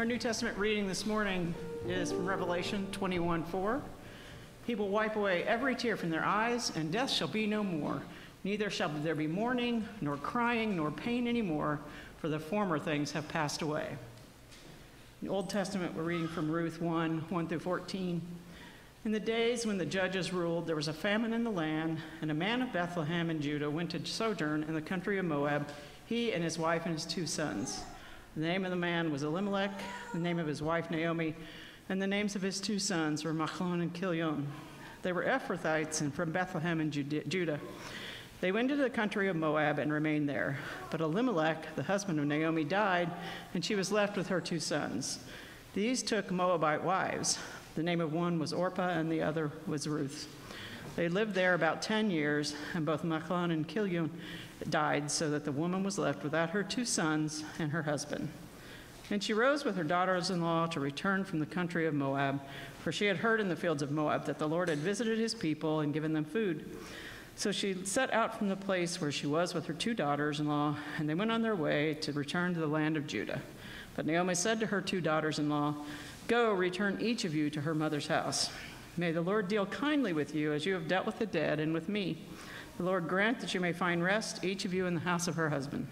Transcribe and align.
Our 0.00 0.06
New 0.06 0.16
Testament 0.16 0.56
reading 0.56 0.88
this 0.88 1.04
morning 1.04 1.54
is 1.86 2.10
from 2.10 2.24
Revelation 2.24 2.88
21 2.90 3.44
4. 3.44 3.82
He 4.66 4.74
will 4.74 4.88
wipe 4.88 5.14
away 5.14 5.42
every 5.42 5.74
tear 5.74 5.94
from 5.94 6.08
their 6.08 6.24
eyes, 6.24 6.72
and 6.74 6.90
death 6.90 7.10
shall 7.10 7.28
be 7.28 7.46
no 7.46 7.62
more. 7.62 8.00
Neither 8.42 8.70
shall 8.70 8.88
there 8.88 9.14
be 9.14 9.26
mourning, 9.26 9.86
nor 10.00 10.16
crying, 10.16 10.74
nor 10.74 10.90
pain 10.90 11.28
anymore, 11.28 11.80
for 12.16 12.30
the 12.30 12.40
former 12.40 12.78
things 12.78 13.12
have 13.12 13.28
passed 13.28 13.60
away. 13.60 13.88
In 15.20 15.28
the 15.28 15.34
Old 15.34 15.50
Testament, 15.50 15.94
we're 15.94 16.04
reading 16.04 16.28
from 16.28 16.50
Ruth 16.50 16.80
1 16.80 17.26
1 17.28 17.48
through 17.48 17.58
14. 17.58 18.22
In 19.04 19.12
the 19.12 19.20
days 19.20 19.66
when 19.66 19.76
the 19.76 19.84
judges 19.84 20.32
ruled, 20.32 20.66
there 20.66 20.76
was 20.76 20.88
a 20.88 20.94
famine 20.94 21.34
in 21.34 21.44
the 21.44 21.50
land, 21.50 21.98
and 22.22 22.30
a 22.30 22.34
man 22.34 22.62
of 22.62 22.72
Bethlehem 22.72 23.28
in 23.28 23.42
Judah 23.42 23.68
went 23.68 23.90
to 23.90 24.06
sojourn 24.06 24.62
in 24.62 24.72
the 24.72 24.80
country 24.80 25.18
of 25.18 25.26
Moab, 25.26 25.68
he 26.06 26.32
and 26.32 26.42
his 26.42 26.58
wife 26.58 26.86
and 26.86 26.94
his 26.94 27.04
two 27.04 27.26
sons. 27.26 27.82
The 28.36 28.42
name 28.42 28.64
of 28.64 28.70
the 28.70 28.76
man 28.76 29.10
was 29.10 29.24
Elimelech, 29.24 29.72
the 30.12 30.18
name 30.18 30.38
of 30.38 30.46
his 30.46 30.62
wife 30.62 30.88
Naomi, 30.88 31.34
and 31.88 32.00
the 32.00 32.06
names 32.06 32.36
of 32.36 32.42
his 32.42 32.60
two 32.60 32.78
sons 32.78 33.24
were 33.24 33.34
Machlon 33.34 33.82
and 33.82 33.92
Chilion. 33.92 34.46
They 35.02 35.12
were 35.12 35.24
Ephrathites 35.24 36.00
and 36.00 36.14
from 36.14 36.30
Bethlehem 36.30 36.80
in 36.80 36.92
Judah. 36.92 37.58
They 38.40 38.52
went 38.52 38.70
into 38.70 38.82
the 38.82 38.88
country 38.88 39.28
of 39.28 39.34
Moab 39.34 39.80
and 39.80 39.92
remained 39.92 40.28
there. 40.28 40.58
But 40.90 41.00
Elimelech, 41.00 41.74
the 41.74 41.82
husband 41.82 42.20
of 42.20 42.26
Naomi, 42.26 42.62
died, 42.62 43.10
and 43.52 43.64
she 43.64 43.74
was 43.74 43.90
left 43.90 44.16
with 44.16 44.28
her 44.28 44.40
two 44.40 44.60
sons. 44.60 45.18
These 45.74 46.02
took 46.04 46.30
Moabite 46.30 46.84
wives. 46.84 47.38
The 47.74 47.82
name 47.82 48.00
of 48.00 48.12
one 48.12 48.38
was 48.38 48.52
Orpah, 48.52 48.90
and 48.90 49.10
the 49.10 49.22
other 49.22 49.50
was 49.66 49.88
Ruth. 49.88 50.28
They 50.96 51.08
lived 51.08 51.34
there 51.34 51.54
about 51.54 51.82
10 51.82 52.10
years, 52.10 52.54
and 52.74 52.84
both 52.84 53.04
Machlon 53.04 53.52
and 53.52 53.66
Chilion 53.66 54.10
died, 54.68 55.10
so 55.10 55.30
that 55.30 55.44
the 55.44 55.52
woman 55.52 55.82
was 55.82 55.98
left 55.98 56.22
without 56.22 56.50
her 56.50 56.62
two 56.62 56.84
sons 56.84 57.44
and 57.58 57.70
her 57.72 57.82
husband. 57.82 58.28
And 59.10 59.22
she 59.22 59.32
rose 59.32 59.64
with 59.64 59.76
her 59.76 59.84
daughters 59.84 60.30
in 60.30 60.40
law 60.40 60.66
to 60.68 60.78
return 60.78 61.24
from 61.24 61.40
the 61.40 61.46
country 61.46 61.86
of 61.86 61.94
Moab, 61.94 62.40
for 62.80 62.92
she 62.92 63.06
had 63.06 63.16
heard 63.16 63.40
in 63.40 63.48
the 63.48 63.56
fields 63.56 63.82
of 63.82 63.90
Moab 63.90 64.26
that 64.26 64.38
the 64.38 64.48
Lord 64.48 64.68
had 64.68 64.78
visited 64.78 65.18
his 65.18 65.34
people 65.34 65.80
and 65.80 65.92
given 65.92 66.12
them 66.12 66.24
food. 66.24 66.76
So 67.34 67.52
she 67.52 67.74
set 67.84 68.12
out 68.12 68.38
from 68.38 68.48
the 68.48 68.56
place 68.56 69.00
where 69.00 69.10
she 69.10 69.26
was 69.26 69.54
with 69.54 69.66
her 69.66 69.72
two 69.72 69.94
daughters 69.94 70.40
in 70.40 70.46
law, 70.46 70.76
and 70.98 71.08
they 71.08 71.14
went 71.14 71.32
on 71.32 71.42
their 71.42 71.56
way 71.56 71.94
to 72.02 72.12
return 72.12 72.54
to 72.54 72.60
the 72.60 72.66
land 72.66 72.96
of 72.96 73.06
Judah. 73.06 73.40
But 73.96 74.06
Naomi 74.06 74.34
said 74.34 74.60
to 74.60 74.66
her 74.66 74.80
two 74.80 75.00
daughters 75.00 75.38
in 75.38 75.48
law, 75.48 75.74
Go, 76.28 76.52
return 76.52 76.98
each 77.00 77.24
of 77.24 77.34
you 77.34 77.50
to 77.50 77.62
her 77.62 77.74
mother's 77.74 78.06
house. 78.06 78.50
May 78.96 79.12
the 79.12 79.22
Lord 79.22 79.48
deal 79.48 79.66
kindly 79.66 80.12
with 80.12 80.34
you 80.34 80.52
as 80.52 80.66
you 80.66 80.74
have 80.74 80.88
dealt 80.88 81.06
with 81.06 81.18
the 81.18 81.26
dead 81.26 81.60
and 81.60 81.72
with 81.72 81.88
me. 81.88 82.18
The 82.76 82.82
Lord 82.84 83.08
grant 83.08 83.40
that 83.40 83.54
you 83.54 83.60
may 83.60 83.72
find 83.72 84.02
rest, 84.02 84.44
each 84.44 84.64
of 84.64 84.74
you 84.74 84.86
in 84.86 84.94
the 84.94 85.00
house 85.00 85.28
of 85.28 85.36
her 85.36 85.50
husband. 85.50 85.86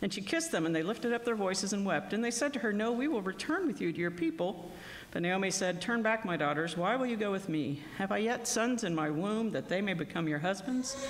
Then 0.00 0.10
she 0.10 0.22
kissed 0.22 0.50
them, 0.50 0.64
and 0.64 0.74
they 0.74 0.82
lifted 0.82 1.12
up 1.12 1.24
their 1.24 1.36
voices 1.36 1.72
and 1.72 1.84
wept. 1.84 2.12
And 2.12 2.24
they 2.24 2.30
said 2.30 2.52
to 2.54 2.58
her, 2.60 2.72
No, 2.72 2.90
we 2.90 3.06
will 3.06 3.20
return 3.20 3.66
with 3.66 3.80
you 3.80 3.92
to 3.92 3.98
your 3.98 4.10
people. 4.10 4.70
But 5.10 5.22
Naomi 5.22 5.50
said, 5.50 5.80
Turn 5.80 6.02
back, 6.02 6.24
my 6.24 6.36
daughters. 6.36 6.76
Why 6.76 6.96
will 6.96 7.06
you 7.06 7.16
go 7.16 7.30
with 7.30 7.48
me? 7.48 7.82
Have 7.98 8.10
I 8.10 8.18
yet 8.18 8.48
sons 8.48 8.82
in 8.82 8.94
my 8.94 9.10
womb 9.10 9.50
that 9.50 9.68
they 9.68 9.82
may 9.82 9.94
become 9.94 10.26
your 10.26 10.38
husbands? 10.38 11.06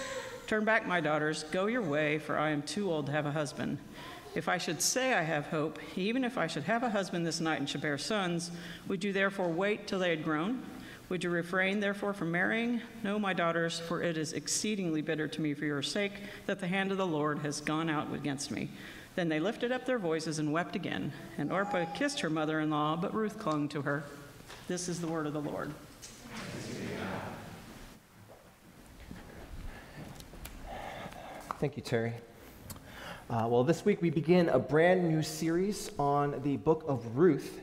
Turn 0.48 0.64
back, 0.64 0.86
my 0.86 1.00
daughters. 1.00 1.44
Go 1.52 1.66
your 1.66 1.82
way, 1.82 2.18
for 2.18 2.36
I 2.36 2.50
am 2.50 2.62
too 2.62 2.90
old 2.90 3.06
to 3.06 3.12
have 3.12 3.26
a 3.26 3.30
husband. 3.30 3.78
If 4.34 4.48
I 4.48 4.58
should 4.58 4.80
say 4.80 5.14
I 5.14 5.22
have 5.22 5.46
hope, 5.46 5.78
even 5.96 6.22
if 6.22 6.38
I 6.38 6.46
should 6.46 6.62
have 6.64 6.84
a 6.84 6.90
husband 6.90 7.26
this 7.26 7.40
night 7.40 7.58
and 7.58 7.68
should 7.68 7.80
bear 7.80 7.98
sons, 7.98 8.52
would 8.86 9.02
you 9.02 9.12
therefore 9.12 9.48
wait 9.48 9.86
till 9.86 9.98
they 9.98 10.10
had 10.10 10.22
grown? 10.22 10.62
Would 11.08 11.24
you 11.24 11.30
refrain, 11.30 11.80
therefore, 11.80 12.12
from 12.12 12.30
marrying? 12.30 12.80
No, 13.02 13.18
my 13.18 13.32
daughters, 13.32 13.80
for 13.80 14.00
it 14.00 14.16
is 14.16 14.32
exceedingly 14.32 15.02
bitter 15.02 15.26
to 15.26 15.40
me 15.40 15.54
for 15.54 15.64
your 15.64 15.82
sake 15.82 16.12
that 16.46 16.60
the 16.60 16.68
hand 16.68 16.92
of 16.92 16.98
the 16.98 17.06
Lord 17.06 17.40
has 17.40 17.60
gone 17.60 17.90
out 17.90 18.14
against 18.14 18.52
me. 18.52 18.70
Then 19.16 19.28
they 19.28 19.40
lifted 19.40 19.72
up 19.72 19.84
their 19.84 19.98
voices 19.98 20.38
and 20.38 20.52
wept 20.52 20.76
again. 20.76 21.12
And 21.36 21.50
Orpah 21.52 21.86
kissed 21.86 22.20
her 22.20 22.30
mother 22.30 22.60
in 22.60 22.70
law, 22.70 22.94
but 22.94 23.12
Ruth 23.12 23.40
clung 23.40 23.68
to 23.70 23.82
her. 23.82 24.04
This 24.68 24.88
is 24.88 25.00
the 25.00 25.08
word 25.08 25.26
of 25.26 25.32
the 25.32 25.40
Lord. 25.40 25.72
Thank 31.58 31.76
you, 31.76 31.82
Terry. 31.82 32.14
Uh, 33.30 33.46
well, 33.46 33.62
this 33.62 33.84
week 33.84 34.02
we 34.02 34.10
begin 34.10 34.48
a 34.48 34.58
brand 34.58 35.08
new 35.08 35.22
series 35.22 35.92
on 36.00 36.42
the 36.42 36.56
book 36.56 36.84
of 36.88 37.16
Ruth 37.16 37.60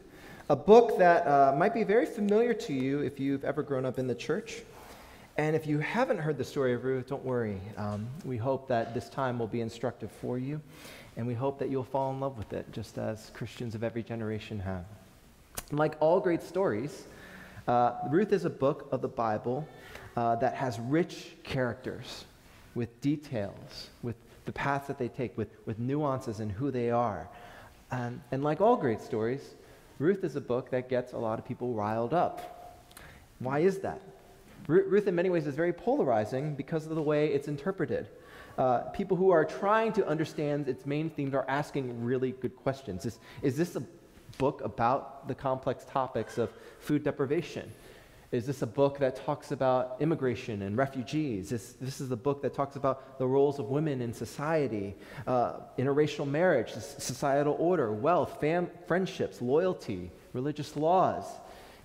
a 0.50 0.56
book 0.56 0.98
that 0.98 1.28
uh, 1.28 1.54
might 1.58 1.74
be 1.74 1.84
very 1.84 2.06
familiar 2.06 2.54
to 2.54 2.74
you 2.74 3.02
if 3.02 3.20
you've 3.20 3.44
ever 3.44 3.62
grown 3.62 3.86
up 3.86 4.00
in 4.00 4.08
the 4.08 4.16
church. 4.16 4.62
And 5.36 5.58
if 5.58 5.68
you 5.68 5.80
haven't 5.80 6.20
heard 6.20 6.38
the 6.38 6.46
story 6.46 6.74
of 6.74 6.86
Ruth, 6.86 7.08
don't 7.08 7.26
worry. 7.26 7.60
Um, 7.76 8.08
we 8.24 8.38
hope 8.38 8.70
that 8.70 8.94
this 8.94 9.10
time 9.10 9.38
will 9.38 9.48
be 9.48 9.60
instructive 9.60 10.10
for 10.10 10.38
you, 10.38 10.62
and 11.18 11.28
we 11.28 11.34
hope 11.34 11.60
that 11.60 11.70
you'll 11.70 11.84
fall 11.84 12.12
in 12.12 12.22
love 12.22 12.38
with 12.38 12.54
it, 12.54 12.72
just 12.72 12.98
as 12.98 13.30
Christians 13.34 13.76
of 13.76 13.84
every 13.84 14.04
generation 14.04 14.62
have. 14.62 14.86
like 15.74 15.96
all 16.00 16.22
great 16.22 16.42
stories, 16.42 17.04
uh, 17.68 17.92
Ruth 18.10 18.32
is 18.32 18.46
a 18.46 18.50
book 18.50 18.88
of 18.94 19.02
the 19.02 19.10
Bible 19.10 19.68
uh, 20.16 20.38
that 20.38 20.56
has 20.56 20.80
rich 20.80 21.36
characters 21.44 22.24
with 22.74 23.02
details, 23.02 23.90
with 24.02 24.16
the 24.48 24.52
paths 24.54 24.88
that 24.88 24.98
they 24.98 25.10
take, 25.10 25.38
with, 25.38 25.50
with 25.68 25.78
nuances 25.78 26.40
in 26.40 26.50
who 26.50 26.72
they 26.72 26.90
are. 26.90 27.30
And, 27.92 28.22
and 28.32 28.44
like 28.44 28.60
all 28.62 28.76
great 28.76 29.02
stories, 29.02 29.54
Ruth 30.00 30.24
is 30.24 30.36
a 30.36 30.42
book 30.42 30.72
that 30.72 30.90
gets 30.90 31.14
a 31.14 31.18
lot 31.18 31.38
of 31.38 31.46
people 31.46 31.74
riled 31.74 32.14
up. 32.14 32.96
Why 33.38 33.60
is 33.60 33.80
that? 33.80 34.02
Ruth, 34.68 35.08
in 35.08 35.14
many 35.16 35.30
ways, 35.30 35.46
is 35.46 35.56
very 35.56 35.74
polarizing 35.74 36.56
because 36.56 36.88
of 36.88 36.96
the 36.96 37.02
way 37.02 37.28
it's 37.28 37.48
interpreted. 37.48 38.08
Uh, 38.58 38.80
people 38.90 39.16
who 39.16 39.30
are 39.30 39.46
trying 39.46 39.94
to 39.94 40.08
understand 40.08 40.68
its 40.68 40.86
main 40.86 41.10
themes 41.10 41.34
are 41.34 41.46
asking 41.48 42.04
really 42.04 42.32
good 42.32 42.56
questions. 42.56 43.06
Is, 43.06 43.20
is 43.42 43.56
this 43.56 43.76
a 43.76 43.84
book 44.38 44.62
about 44.64 45.28
the 45.28 45.36
complex 45.36 45.86
topics 45.86 46.38
of 46.38 46.52
food 46.80 47.04
deprivation? 47.04 47.72
Is 48.32 48.46
this 48.46 48.62
a 48.62 48.68
book 48.68 49.00
that 49.00 49.16
talks 49.26 49.52
about 49.52 49.96
immigration 50.02 50.64
and 50.64 50.76
refugees? 50.76 51.50
This, 51.50 51.74
this 51.80 52.02
is 52.02 52.12
a 52.12 52.18
book 52.18 52.42
that 52.42 52.54
talks 52.54 52.76
about 52.76 53.18
the 53.20 53.26
roles 53.26 53.58
of 53.58 53.68
women 53.68 54.02
in 54.02 54.14
society, 54.14 54.96
uh, 55.26 55.62
interracial 55.78 56.28
marriage, 56.28 56.72
societal 56.74 57.56
order, 57.58 57.94
wealth, 57.94 58.42
fam- 58.42 58.70
friendships, 58.86 59.42
loyalty, 59.42 60.12
religious 60.34 60.76
laws. 60.76 61.24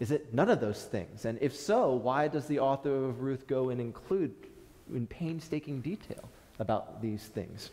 Is 0.01 0.11
it 0.11 0.35
none 0.35 0.51
of 0.51 0.61
those 0.61 0.83
things? 0.83 1.27
And 1.27 1.39
if 1.41 1.55
so, 1.55 1.93
why 1.93 2.27
does 2.27 2.47
the 2.47 2.59
author 2.59 2.93
of 2.93 3.21
Ruth 3.21 3.47
go 3.47 3.71
and 3.71 3.81
include 3.81 4.35
in 4.93 5.07
painstaking 5.07 5.81
detail 5.81 6.29
about 6.59 7.01
these 7.01 7.23
things? 7.23 7.71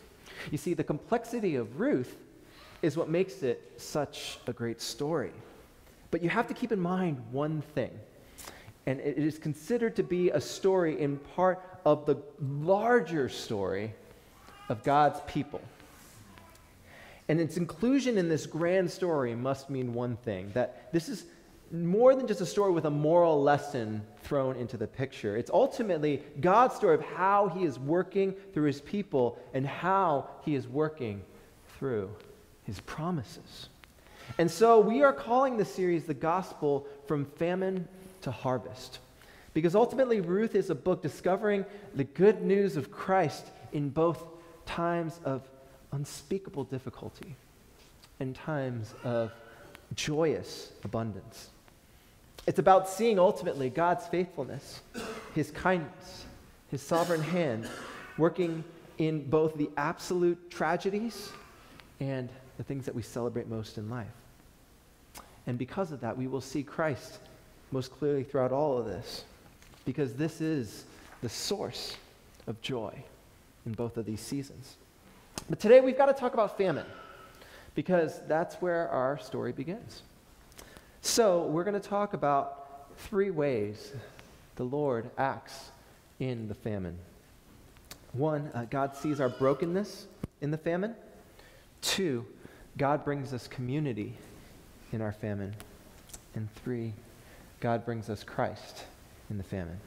You 0.52 0.58
see, 0.58 0.74
the 0.74 0.84
complexity 0.84 1.56
of 1.56 1.80
Ruth 1.80 2.16
is 2.82 2.96
what 2.96 3.08
makes 3.08 3.42
it 3.42 3.72
such 3.78 4.38
a 4.46 4.52
great 4.52 4.80
story. 4.80 5.32
But 6.12 6.22
you 6.22 6.28
have 6.28 6.46
to 6.46 6.54
keep 6.54 6.70
in 6.70 6.78
mind 6.78 7.20
one 7.32 7.62
thing 7.74 7.90
and 8.86 9.00
it 9.00 9.18
is 9.18 9.38
considered 9.38 9.96
to 9.96 10.02
be 10.02 10.30
a 10.30 10.40
story 10.40 11.00
in 11.00 11.18
part 11.18 11.62
of 11.84 12.06
the 12.06 12.16
larger 12.40 13.28
story 13.28 13.92
of 14.68 14.82
God's 14.82 15.20
people. 15.26 15.60
And 17.28 17.40
its 17.40 17.56
inclusion 17.56 18.18
in 18.18 18.28
this 18.28 18.46
grand 18.46 18.90
story 18.90 19.34
must 19.34 19.70
mean 19.70 19.94
one 19.94 20.16
thing 20.16 20.50
that 20.54 20.92
this 20.92 21.08
is 21.08 21.26
more 21.72 22.16
than 22.16 22.26
just 22.26 22.40
a 22.40 22.46
story 22.46 22.72
with 22.72 22.86
a 22.86 22.90
moral 22.90 23.40
lesson 23.40 24.02
thrown 24.24 24.56
into 24.56 24.76
the 24.76 24.86
picture. 24.86 25.36
It's 25.36 25.50
ultimately 25.50 26.22
God's 26.40 26.74
story 26.74 26.96
of 26.96 27.02
how 27.02 27.48
he 27.48 27.64
is 27.64 27.78
working 27.78 28.34
through 28.52 28.64
his 28.64 28.80
people 28.80 29.38
and 29.54 29.64
how 29.64 30.28
he 30.44 30.56
is 30.56 30.66
working 30.66 31.22
through 31.78 32.10
his 32.64 32.80
promises. 32.80 33.68
And 34.38 34.50
so 34.50 34.80
we 34.80 35.02
are 35.02 35.12
calling 35.12 35.56
the 35.56 35.64
series 35.64 36.04
The 36.04 36.14
Gospel 36.14 36.86
from 37.06 37.24
Famine 37.24 37.86
to 38.22 38.30
harvest. 38.30 38.98
Because 39.52 39.74
ultimately, 39.74 40.20
Ruth 40.20 40.54
is 40.54 40.70
a 40.70 40.74
book 40.74 41.02
discovering 41.02 41.64
the 41.94 42.04
good 42.04 42.42
news 42.42 42.76
of 42.76 42.92
Christ 42.92 43.46
in 43.72 43.88
both 43.88 44.22
times 44.64 45.18
of 45.24 45.42
unspeakable 45.92 46.64
difficulty 46.64 47.34
and 48.20 48.34
times 48.34 48.94
of 49.02 49.32
joyous 49.94 50.72
abundance. 50.84 51.48
It's 52.46 52.58
about 52.58 52.88
seeing 52.88 53.18
ultimately 53.18 53.70
God's 53.70 54.06
faithfulness, 54.06 54.80
His 55.34 55.50
kindness, 55.50 56.26
His 56.70 56.80
sovereign 56.82 57.22
hand 57.22 57.68
working 58.18 58.62
in 58.98 59.28
both 59.28 59.56
the 59.56 59.70
absolute 59.76 60.50
tragedies 60.50 61.30
and 61.98 62.28
the 62.56 62.62
things 62.62 62.84
that 62.84 62.94
we 62.94 63.02
celebrate 63.02 63.48
most 63.48 63.78
in 63.78 63.90
life. 63.90 64.06
And 65.46 65.58
because 65.58 65.90
of 65.90 66.00
that, 66.02 66.16
we 66.16 66.26
will 66.26 66.40
see 66.40 66.62
Christ 66.62 67.18
most 67.72 67.92
clearly 67.92 68.24
throughout 68.24 68.52
all 68.52 68.78
of 68.78 68.86
this 68.86 69.24
because 69.84 70.14
this 70.14 70.40
is 70.40 70.84
the 71.22 71.28
source 71.28 71.96
of 72.46 72.60
joy 72.62 72.92
in 73.66 73.72
both 73.72 73.96
of 73.96 74.06
these 74.06 74.20
seasons. 74.20 74.76
But 75.48 75.60
today 75.60 75.80
we've 75.80 75.96
got 75.96 76.06
to 76.06 76.12
talk 76.12 76.34
about 76.34 76.56
famine 76.56 76.86
because 77.74 78.20
that's 78.26 78.56
where 78.56 78.88
our 78.88 79.18
story 79.18 79.52
begins. 79.52 80.02
So 81.02 81.46
we're 81.46 81.64
going 81.64 81.80
to 81.80 81.88
talk 81.88 82.14
about 82.14 82.90
three 82.98 83.30
ways 83.30 83.92
the 84.56 84.64
Lord 84.64 85.10
acts 85.16 85.70
in 86.18 86.48
the 86.48 86.54
famine. 86.54 86.98
One, 88.12 88.50
uh, 88.54 88.66
God 88.68 88.96
sees 88.96 89.20
our 89.20 89.28
brokenness 89.28 90.06
in 90.40 90.50
the 90.50 90.58
famine. 90.58 90.94
Two, 91.80 92.26
God 92.76 93.04
brings 93.04 93.32
us 93.32 93.48
community 93.48 94.14
in 94.92 95.00
our 95.00 95.12
famine. 95.12 95.54
And 96.34 96.52
three, 96.56 96.92
God 97.60 97.84
brings 97.84 98.08
us 98.08 98.24
Christ 98.24 98.84
in 99.28 99.38
the 99.38 99.44
famine. 99.44 99.78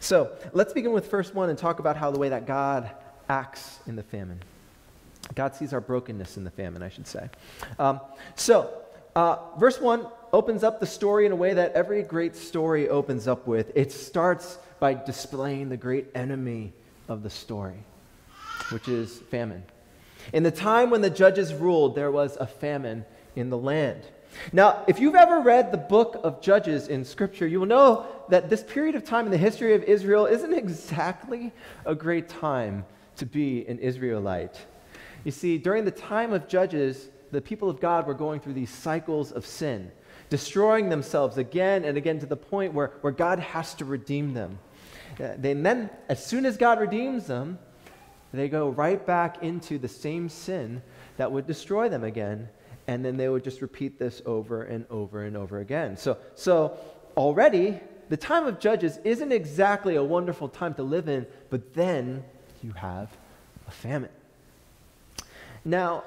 So 0.00 0.32
let's 0.52 0.72
begin 0.72 0.92
with 0.92 1.10
first 1.10 1.34
one 1.34 1.50
and 1.50 1.58
talk 1.58 1.78
about 1.78 1.96
how 1.96 2.10
the 2.10 2.18
way 2.18 2.30
that 2.30 2.46
God 2.46 2.90
acts 3.28 3.78
in 3.86 3.96
the 3.96 4.02
famine. 4.02 4.40
God 5.34 5.54
sees 5.54 5.72
our 5.72 5.80
brokenness 5.80 6.36
in 6.36 6.44
the 6.44 6.50
famine, 6.50 6.82
I 6.82 6.88
should 6.88 7.06
say. 7.06 7.28
Um, 7.78 8.00
so, 8.36 8.70
uh, 9.14 9.36
verse 9.58 9.80
1 9.80 10.06
opens 10.32 10.62
up 10.62 10.80
the 10.80 10.86
story 10.86 11.26
in 11.26 11.32
a 11.32 11.36
way 11.36 11.54
that 11.54 11.72
every 11.72 12.02
great 12.02 12.36
story 12.36 12.88
opens 12.88 13.26
up 13.28 13.46
with. 13.46 13.72
It 13.74 13.92
starts 13.92 14.58
by 14.78 14.94
displaying 14.94 15.68
the 15.68 15.76
great 15.76 16.06
enemy 16.14 16.72
of 17.08 17.22
the 17.22 17.30
story, 17.30 17.82
which 18.70 18.88
is 18.88 19.18
famine. 19.30 19.64
In 20.32 20.42
the 20.42 20.50
time 20.50 20.90
when 20.90 21.00
the 21.00 21.10
judges 21.10 21.54
ruled, 21.54 21.94
there 21.94 22.10
was 22.10 22.36
a 22.36 22.46
famine 22.46 23.04
in 23.34 23.50
the 23.50 23.58
land. 23.58 24.02
Now, 24.52 24.84
if 24.86 24.98
you've 24.98 25.14
ever 25.14 25.40
read 25.40 25.72
the 25.72 25.78
book 25.78 26.20
of 26.22 26.40
Judges 26.40 26.88
in 26.88 27.04
Scripture, 27.04 27.46
you 27.46 27.60
will 27.60 27.66
know 27.66 28.06
that 28.28 28.50
this 28.50 28.62
period 28.62 28.94
of 28.94 29.04
time 29.04 29.26
in 29.26 29.30
the 29.30 29.38
history 29.38 29.74
of 29.74 29.82
Israel 29.84 30.26
isn't 30.26 30.52
exactly 30.64 31.52
a 31.84 31.94
great 31.94 32.28
time 32.28 32.84
to 33.16 33.26
be 33.26 33.66
an 33.66 33.78
Israelite. 33.78 34.60
You 35.24 35.32
see, 35.32 35.58
during 35.58 35.84
the 35.84 35.90
time 35.90 36.32
of 36.32 36.48
Judges, 36.48 37.08
the 37.32 37.40
people 37.40 37.68
of 37.68 37.80
God 37.80 38.06
were 38.06 38.14
going 38.14 38.40
through 38.40 38.54
these 38.54 38.70
cycles 38.70 39.32
of 39.32 39.44
sin, 39.44 39.90
destroying 40.30 40.88
themselves 40.88 41.38
again 41.38 41.84
and 41.84 41.96
again 41.96 42.20
to 42.20 42.26
the 42.26 42.36
point 42.36 42.72
where, 42.72 42.92
where 43.00 43.12
God 43.12 43.38
has 43.40 43.74
to 43.74 43.84
redeem 43.84 44.34
them. 44.34 44.58
Uh, 45.18 45.24
and 45.42 45.64
then, 45.64 45.90
as 46.08 46.24
soon 46.24 46.46
as 46.46 46.56
God 46.56 46.78
redeems 46.78 47.26
them, 47.26 47.58
they 48.32 48.48
go 48.48 48.68
right 48.68 49.04
back 49.04 49.42
into 49.42 49.78
the 49.78 49.88
same 49.88 50.28
sin 50.28 50.82
that 51.16 51.32
would 51.32 51.46
destroy 51.46 51.88
them 51.88 52.04
again. 52.04 52.48
And 52.88 53.04
then 53.04 53.16
they 53.16 53.28
would 53.28 53.44
just 53.44 53.62
repeat 53.62 53.98
this 53.98 54.22
over 54.26 54.62
and 54.62 54.86
over 54.90 55.24
and 55.24 55.36
over 55.36 55.58
again. 55.58 55.96
So, 55.96 56.18
so 56.34 56.76
already, 57.16 57.80
the 58.08 58.16
time 58.16 58.46
of 58.46 58.60
Judges 58.60 58.98
isn't 59.04 59.32
exactly 59.32 59.96
a 59.96 60.04
wonderful 60.04 60.48
time 60.48 60.74
to 60.74 60.82
live 60.82 61.08
in, 61.08 61.26
but 61.50 61.74
then 61.74 62.24
you 62.62 62.72
have 62.72 63.16
a 63.66 63.70
famine. 63.70 64.10
Now, 65.64 66.04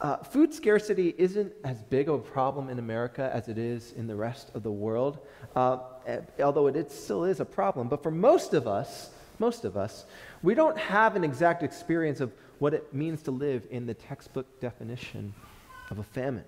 uh, 0.00 0.16
food 0.16 0.52
scarcity 0.52 1.14
isn't 1.16 1.52
as 1.62 1.80
big 1.82 2.08
of 2.08 2.14
a 2.14 2.18
problem 2.22 2.70
in 2.70 2.78
America 2.78 3.30
as 3.32 3.48
it 3.48 3.58
is 3.58 3.92
in 3.92 4.06
the 4.06 4.16
rest 4.16 4.50
of 4.54 4.62
the 4.62 4.70
world, 4.70 5.18
uh, 5.54 5.78
eh, 6.06 6.20
although 6.40 6.66
it, 6.66 6.74
it 6.74 6.90
still 6.90 7.24
is 7.24 7.38
a 7.38 7.44
problem. 7.44 7.88
But 7.88 8.02
for 8.02 8.10
most 8.10 8.54
of 8.54 8.66
us, 8.66 9.10
most 9.38 9.64
of 9.64 9.76
us, 9.76 10.04
we 10.42 10.54
don't 10.54 10.76
have 10.76 11.14
an 11.14 11.22
exact 11.22 11.62
experience 11.62 12.20
of 12.20 12.32
what 12.58 12.74
it 12.74 12.92
means 12.92 13.22
to 13.22 13.30
live 13.30 13.66
in 13.70 13.86
the 13.86 13.94
textbook 13.94 14.60
definition 14.60 15.34
of 15.92 15.98
a 15.98 16.02
famine. 16.02 16.44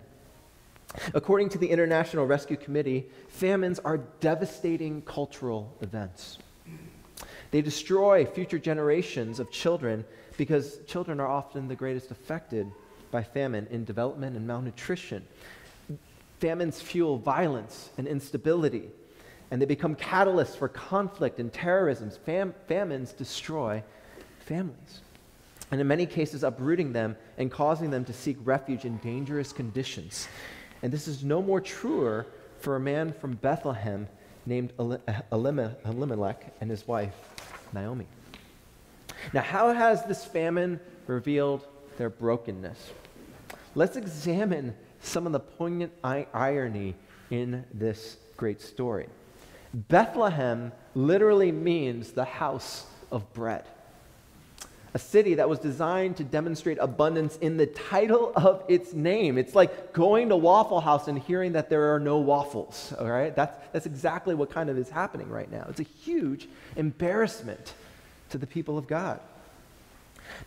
According 1.12 1.50
to 1.50 1.58
the 1.58 1.68
International 1.68 2.26
Rescue 2.26 2.56
Committee, 2.56 3.06
famines 3.28 3.78
are 3.78 3.98
devastating 4.20 5.02
cultural 5.02 5.76
events. 5.80 6.38
They 7.50 7.62
destroy 7.62 8.24
future 8.24 8.58
generations 8.58 9.38
of 9.38 9.50
children 9.50 10.04
because 10.36 10.78
children 10.86 11.20
are 11.20 11.28
often 11.28 11.68
the 11.68 11.76
greatest 11.76 12.10
affected 12.10 12.70
by 13.10 13.22
famine 13.22 13.68
in 13.70 13.84
development 13.84 14.36
and 14.36 14.46
malnutrition. 14.46 15.24
Famines 16.40 16.80
fuel 16.80 17.18
violence 17.18 17.90
and 17.96 18.08
instability, 18.08 18.88
and 19.50 19.60
they 19.60 19.66
become 19.66 19.94
catalysts 19.94 20.56
for 20.56 20.68
conflict 20.68 21.38
and 21.38 21.52
terrorism. 21.52 22.10
Fam- 22.10 22.54
famines 22.66 23.12
destroy 23.12 23.82
families, 24.40 25.00
and 25.70 25.80
in 25.80 25.88
many 25.88 26.06
cases, 26.06 26.44
uprooting 26.44 26.92
them 26.92 27.16
and 27.38 27.50
causing 27.50 27.90
them 27.90 28.04
to 28.04 28.12
seek 28.12 28.36
refuge 28.44 28.84
in 28.84 28.98
dangerous 28.98 29.52
conditions. 29.52 30.28
And 30.82 30.92
this 30.92 31.08
is 31.08 31.24
no 31.24 31.42
more 31.42 31.60
truer 31.60 32.26
for 32.58 32.76
a 32.76 32.80
man 32.80 33.12
from 33.12 33.34
Bethlehem 33.34 34.06
named 34.46 34.72
Elimelech 35.32 36.54
and 36.60 36.70
his 36.70 36.86
wife, 36.86 37.14
Naomi. 37.72 38.06
Now, 39.32 39.40
how 39.40 39.72
has 39.72 40.04
this 40.04 40.24
famine 40.24 40.78
revealed 41.06 41.66
their 41.96 42.10
brokenness? 42.10 42.92
Let's 43.74 43.96
examine 43.96 44.76
some 45.00 45.26
of 45.26 45.32
the 45.32 45.40
poignant 45.40 45.92
irony 46.02 46.94
in 47.30 47.64
this 47.72 48.18
great 48.36 48.60
story. 48.60 49.08
Bethlehem 49.72 50.72
literally 50.94 51.50
means 51.50 52.12
the 52.12 52.24
house 52.24 52.86
of 53.10 53.32
bread. 53.32 53.64
A 54.94 54.98
city 54.98 55.34
that 55.34 55.48
was 55.48 55.58
designed 55.58 56.16
to 56.18 56.24
demonstrate 56.24 56.78
abundance 56.80 57.36
in 57.38 57.56
the 57.56 57.66
title 57.66 58.32
of 58.36 58.62
its 58.68 58.92
name. 58.92 59.38
It's 59.38 59.54
like 59.54 59.92
going 59.92 60.28
to 60.28 60.36
Waffle 60.36 60.80
House 60.80 61.08
and 61.08 61.18
hearing 61.18 61.52
that 61.52 61.68
there 61.68 61.94
are 61.94 61.98
no 61.98 62.18
waffles, 62.18 62.94
all 62.98 63.10
right? 63.10 63.34
That's, 63.34 63.56
that's 63.72 63.86
exactly 63.86 64.36
what 64.36 64.50
kind 64.50 64.70
of 64.70 64.78
is 64.78 64.88
happening 64.88 65.28
right 65.28 65.50
now. 65.50 65.66
It's 65.68 65.80
a 65.80 65.84
huge 65.84 66.48
embarrassment 66.76 67.74
to 68.30 68.38
the 68.38 68.46
people 68.46 68.78
of 68.78 68.86
God. 68.86 69.20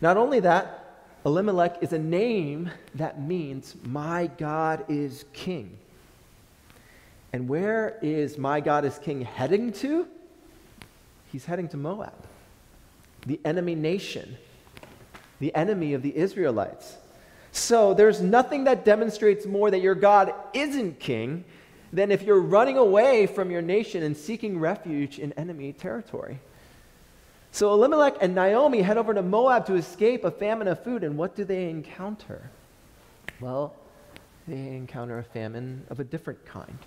Not 0.00 0.16
only 0.16 0.40
that, 0.40 0.84
Elimelech 1.24 1.82
is 1.82 1.92
a 1.92 1.98
name 1.98 2.70
that 2.94 3.20
means 3.20 3.74
my 3.84 4.28
God 4.38 4.84
is 4.88 5.24
king. 5.32 5.76
And 7.32 7.48
where 7.48 7.98
is 8.00 8.38
my 8.38 8.60
God 8.60 8.84
is 8.84 8.98
king 8.98 9.20
heading 9.22 9.72
to? 9.72 10.06
He's 11.30 11.44
heading 11.44 11.68
to 11.68 11.76
Moab, 11.76 12.14
the 13.28 13.38
enemy 13.44 13.74
nation, 13.74 14.36
the 15.38 15.54
enemy 15.54 15.94
of 15.94 16.02
the 16.02 16.16
Israelites. 16.16 16.96
So 17.52 17.94
there's 17.94 18.20
nothing 18.20 18.64
that 18.64 18.84
demonstrates 18.84 19.46
more 19.46 19.70
that 19.70 19.80
your 19.80 19.94
God 19.94 20.34
isn't 20.54 20.98
king 20.98 21.44
than 21.92 22.10
if 22.10 22.22
you're 22.22 22.40
running 22.40 22.76
away 22.76 23.26
from 23.26 23.50
your 23.50 23.62
nation 23.62 24.02
and 24.02 24.16
seeking 24.16 24.58
refuge 24.58 25.18
in 25.18 25.32
enemy 25.34 25.72
territory. 25.72 26.40
So 27.52 27.72
Elimelech 27.72 28.16
and 28.20 28.34
Naomi 28.34 28.82
head 28.82 28.98
over 28.98 29.14
to 29.14 29.22
Moab 29.22 29.66
to 29.66 29.74
escape 29.74 30.24
a 30.24 30.30
famine 30.30 30.68
of 30.68 30.82
food, 30.82 31.04
and 31.04 31.16
what 31.16 31.34
do 31.34 31.44
they 31.44 31.68
encounter? 31.68 32.50
Well, 33.40 33.74
they 34.46 34.54
encounter 34.54 35.18
a 35.18 35.22
famine 35.22 35.86
of 35.90 36.00
a 36.00 36.04
different 36.04 36.44
kind. 36.46 36.78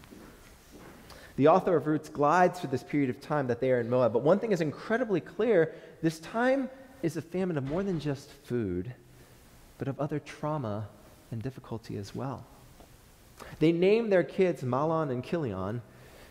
The 1.41 1.47
author 1.47 1.75
of 1.75 1.87
Ruth 1.87 2.13
glides 2.13 2.59
through 2.59 2.69
this 2.69 2.83
period 2.83 3.09
of 3.09 3.19
time 3.19 3.47
that 3.47 3.59
they 3.59 3.71
are 3.71 3.79
in 3.79 3.89
Moab, 3.89 4.13
but 4.13 4.21
one 4.21 4.37
thing 4.37 4.51
is 4.51 4.61
incredibly 4.61 5.19
clear 5.19 5.73
this 6.03 6.19
time 6.19 6.69
is 7.01 7.17
a 7.17 7.21
famine 7.23 7.57
of 7.57 7.63
more 7.63 7.81
than 7.81 7.99
just 7.99 8.29
food, 8.29 8.93
but 9.79 9.87
of 9.87 9.99
other 9.99 10.19
trauma 10.19 10.87
and 11.31 11.41
difficulty 11.41 11.97
as 11.97 12.13
well. 12.13 12.45
They 13.57 13.71
name 13.71 14.11
their 14.11 14.23
kids 14.23 14.61
Mahlon 14.61 15.09
and 15.09 15.25
Chilion, 15.25 15.81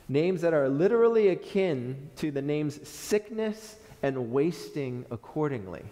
names 0.09 0.43
that 0.43 0.55
are 0.55 0.69
literally 0.69 1.31
akin 1.31 2.11
to 2.19 2.31
the 2.31 2.41
names 2.41 2.89
sickness 2.89 3.79
and 4.05 4.31
wasting 4.31 5.05
accordingly. 5.11 5.83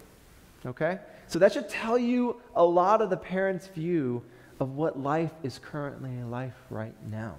Okay? 0.65 1.01
So 1.27 1.41
that 1.41 1.55
should 1.55 1.69
tell 1.69 1.99
you 1.99 2.41
a 2.55 2.65
lot 2.65 3.03
of 3.03 3.11
the 3.11 3.17
parents' 3.17 3.67
view 3.67 4.23
of 4.61 4.77
what 4.77 4.97
life 4.97 5.33
is 5.43 5.59
currently 5.59 6.23
life 6.23 6.55
right 6.71 6.95
now 7.11 7.35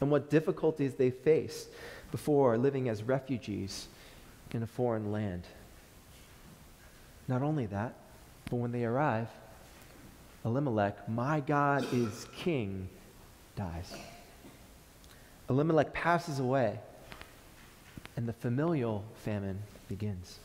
and 0.00 0.10
what 0.10 0.30
difficulties 0.30 0.94
they 0.94 1.10
face 1.10 1.66
before 2.10 2.56
living 2.56 2.88
as 2.88 3.02
refugees 3.02 3.88
in 4.52 4.62
a 4.62 4.66
foreign 4.66 5.12
land. 5.12 5.44
Not 7.26 7.42
only 7.42 7.66
that, 7.66 7.94
but 8.48 8.56
when 8.56 8.72
they 8.72 8.84
arrive, 8.84 9.28
Elimelech, 10.44 11.08
my 11.08 11.40
God 11.40 11.86
is 11.92 12.26
king, 12.36 12.88
dies. 13.56 13.92
Elimelech 15.50 15.92
passes 15.92 16.38
away, 16.38 16.78
and 18.16 18.28
the 18.28 18.32
familial 18.32 19.04
famine 19.24 19.58
begins. 19.88 20.38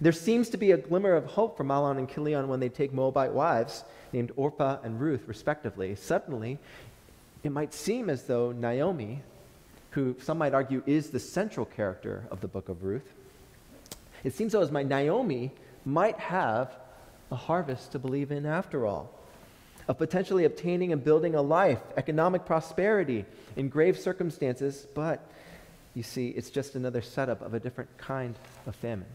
There 0.00 0.12
seems 0.12 0.48
to 0.50 0.56
be 0.56 0.72
a 0.72 0.76
glimmer 0.76 1.14
of 1.14 1.26
hope 1.26 1.56
for 1.56 1.64
Mahlon 1.64 1.98
and 1.98 2.08
Chilion 2.08 2.48
when 2.48 2.60
they 2.60 2.68
take 2.68 2.92
Moabite 2.92 3.32
wives 3.32 3.84
named 4.12 4.32
Orpah 4.36 4.78
and 4.82 5.00
Ruth, 5.00 5.22
respectively. 5.26 5.94
Suddenly, 5.94 6.58
it 7.42 7.52
might 7.52 7.72
seem 7.74 8.10
as 8.10 8.24
though 8.24 8.52
Naomi, 8.52 9.22
who 9.90 10.16
some 10.20 10.38
might 10.38 10.54
argue 10.54 10.82
is 10.86 11.10
the 11.10 11.20
central 11.20 11.66
character 11.66 12.24
of 12.30 12.40
the 12.40 12.48
book 12.48 12.68
of 12.68 12.84
Ruth, 12.84 13.14
it 14.24 14.34
seems 14.34 14.52
though 14.52 14.60
as 14.60 14.70
my 14.70 14.82
Naomi 14.82 15.50
might 15.84 16.18
have 16.18 16.70
a 17.30 17.36
harvest 17.36 17.92
to 17.92 17.98
believe 17.98 18.30
in 18.30 18.44
after 18.44 18.86
all, 18.86 19.10
of 19.88 19.98
potentially 19.98 20.44
obtaining 20.44 20.92
and 20.92 21.02
building 21.02 21.34
a 21.34 21.42
life, 21.42 21.80
economic 21.96 22.44
prosperity 22.44 23.24
in 23.56 23.68
grave 23.68 23.98
circumstances, 23.98 24.86
but 24.94 25.20
you 25.94 26.02
see, 26.02 26.28
it's 26.28 26.50
just 26.50 26.74
another 26.74 27.02
setup 27.02 27.42
of 27.42 27.54
a 27.54 27.60
different 27.60 27.90
kind 27.98 28.36
of 28.66 28.76
famine. 28.76 29.08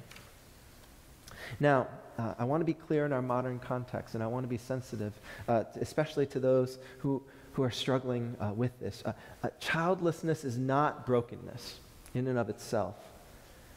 Now, 1.59 1.87
uh, 2.17 2.33
I 2.39 2.45
want 2.45 2.61
to 2.61 2.65
be 2.65 2.73
clear 2.73 3.05
in 3.05 3.13
our 3.13 3.21
modern 3.21 3.59
context, 3.59 4.15
and 4.15 4.23
I 4.23 4.27
want 4.27 4.43
to 4.43 4.47
be 4.47 4.57
sensitive, 4.57 5.13
uh, 5.47 5.63
especially 5.79 6.25
to 6.27 6.39
those 6.39 6.77
who, 6.99 7.21
who 7.55 7.63
are 7.63 7.71
struggling 7.71 8.35
uh, 8.39 8.53
with 8.53 8.79
this. 8.79 9.01
Uh, 9.05 9.13
uh, 9.43 9.49
childlessness 9.59 10.43
is 10.43 10.57
not 10.57 11.05
brokenness 11.05 11.79
in 12.13 12.27
and 12.27 12.37
of 12.37 12.49
itself. 12.49 12.95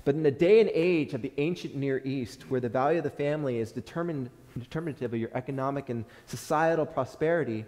But 0.04 0.14
in 0.14 0.22
the 0.22 0.30
day 0.30 0.60
and 0.60 0.70
age 0.72 1.14
of 1.14 1.22
the 1.22 1.32
ancient 1.38 1.74
Near 1.74 2.00
East, 2.04 2.50
where 2.50 2.60
the 2.60 2.68
value 2.68 2.98
of 2.98 3.04
the 3.04 3.10
family 3.10 3.58
is 3.58 3.72
determined, 3.72 4.30
determinative 4.58 5.12
of 5.12 5.20
your 5.20 5.30
economic 5.34 5.88
and 5.88 6.04
societal 6.26 6.86
prosperity, 6.86 7.64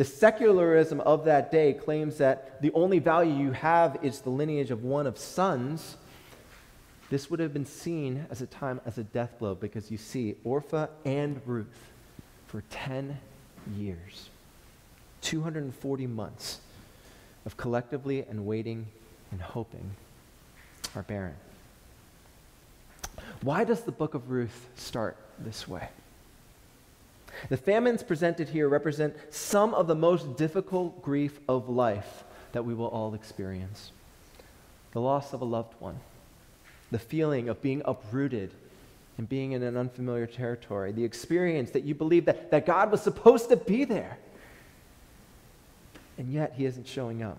The 0.00 0.04
secularism 0.06 1.00
of 1.02 1.26
that 1.26 1.52
day 1.52 1.74
claims 1.74 2.16
that 2.16 2.62
the 2.62 2.72
only 2.72 3.00
value 3.00 3.34
you 3.34 3.52
have 3.52 3.98
is 4.02 4.20
the 4.20 4.30
lineage 4.30 4.70
of 4.70 4.82
one 4.82 5.06
of 5.06 5.18
sons. 5.18 5.98
This 7.10 7.28
would 7.28 7.38
have 7.38 7.52
been 7.52 7.66
seen 7.66 8.24
as 8.30 8.40
a 8.40 8.46
time 8.46 8.80
as 8.86 8.96
a 8.96 9.04
death 9.04 9.38
blow 9.38 9.54
because 9.54 9.90
you 9.90 9.98
see 9.98 10.36
Orpha 10.42 10.88
and 11.04 11.38
Ruth 11.44 11.90
for 12.46 12.62
10 12.70 13.18
years, 13.76 14.29
240 15.22 16.06
months 16.06 16.60
of 17.46 17.56
collectively 17.56 18.24
and 18.28 18.46
waiting 18.46 18.86
and 19.30 19.40
hoping 19.40 19.90
are 20.94 21.02
barren. 21.02 21.34
Why 23.42 23.64
does 23.64 23.82
the 23.82 23.92
book 23.92 24.14
of 24.14 24.30
Ruth 24.30 24.68
start 24.76 25.16
this 25.38 25.66
way? 25.66 25.88
The 27.48 27.56
famines 27.56 28.02
presented 28.02 28.48
here 28.48 28.68
represent 28.68 29.14
some 29.32 29.72
of 29.74 29.86
the 29.86 29.94
most 29.94 30.36
difficult 30.36 31.00
grief 31.02 31.38
of 31.48 31.68
life 31.68 32.24
that 32.52 32.64
we 32.64 32.74
will 32.74 32.88
all 32.88 33.14
experience 33.14 33.92
the 34.92 35.00
loss 35.00 35.32
of 35.32 35.40
a 35.40 35.44
loved 35.44 35.72
one, 35.78 36.00
the 36.90 36.98
feeling 36.98 37.48
of 37.48 37.62
being 37.62 37.80
uprooted 37.84 38.50
and 39.18 39.28
being 39.28 39.52
in 39.52 39.62
an 39.62 39.76
unfamiliar 39.76 40.26
territory, 40.26 40.92
the 40.92 41.04
experience 41.04 41.70
that 41.70 41.84
you 41.84 41.94
believe 41.94 42.24
that, 42.24 42.50
that 42.50 42.66
God 42.66 42.90
was 42.90 43.00
supposed 43.00 43.48
to 43.50 43.56
be 43.56 43.84
there, 43.84 44.18
and 46.20 46.30
yet 46.30 46.52
he 46.54 46.66
isn't 46.66 46.86
showing 46.86 47.22
up. 47.22 47.38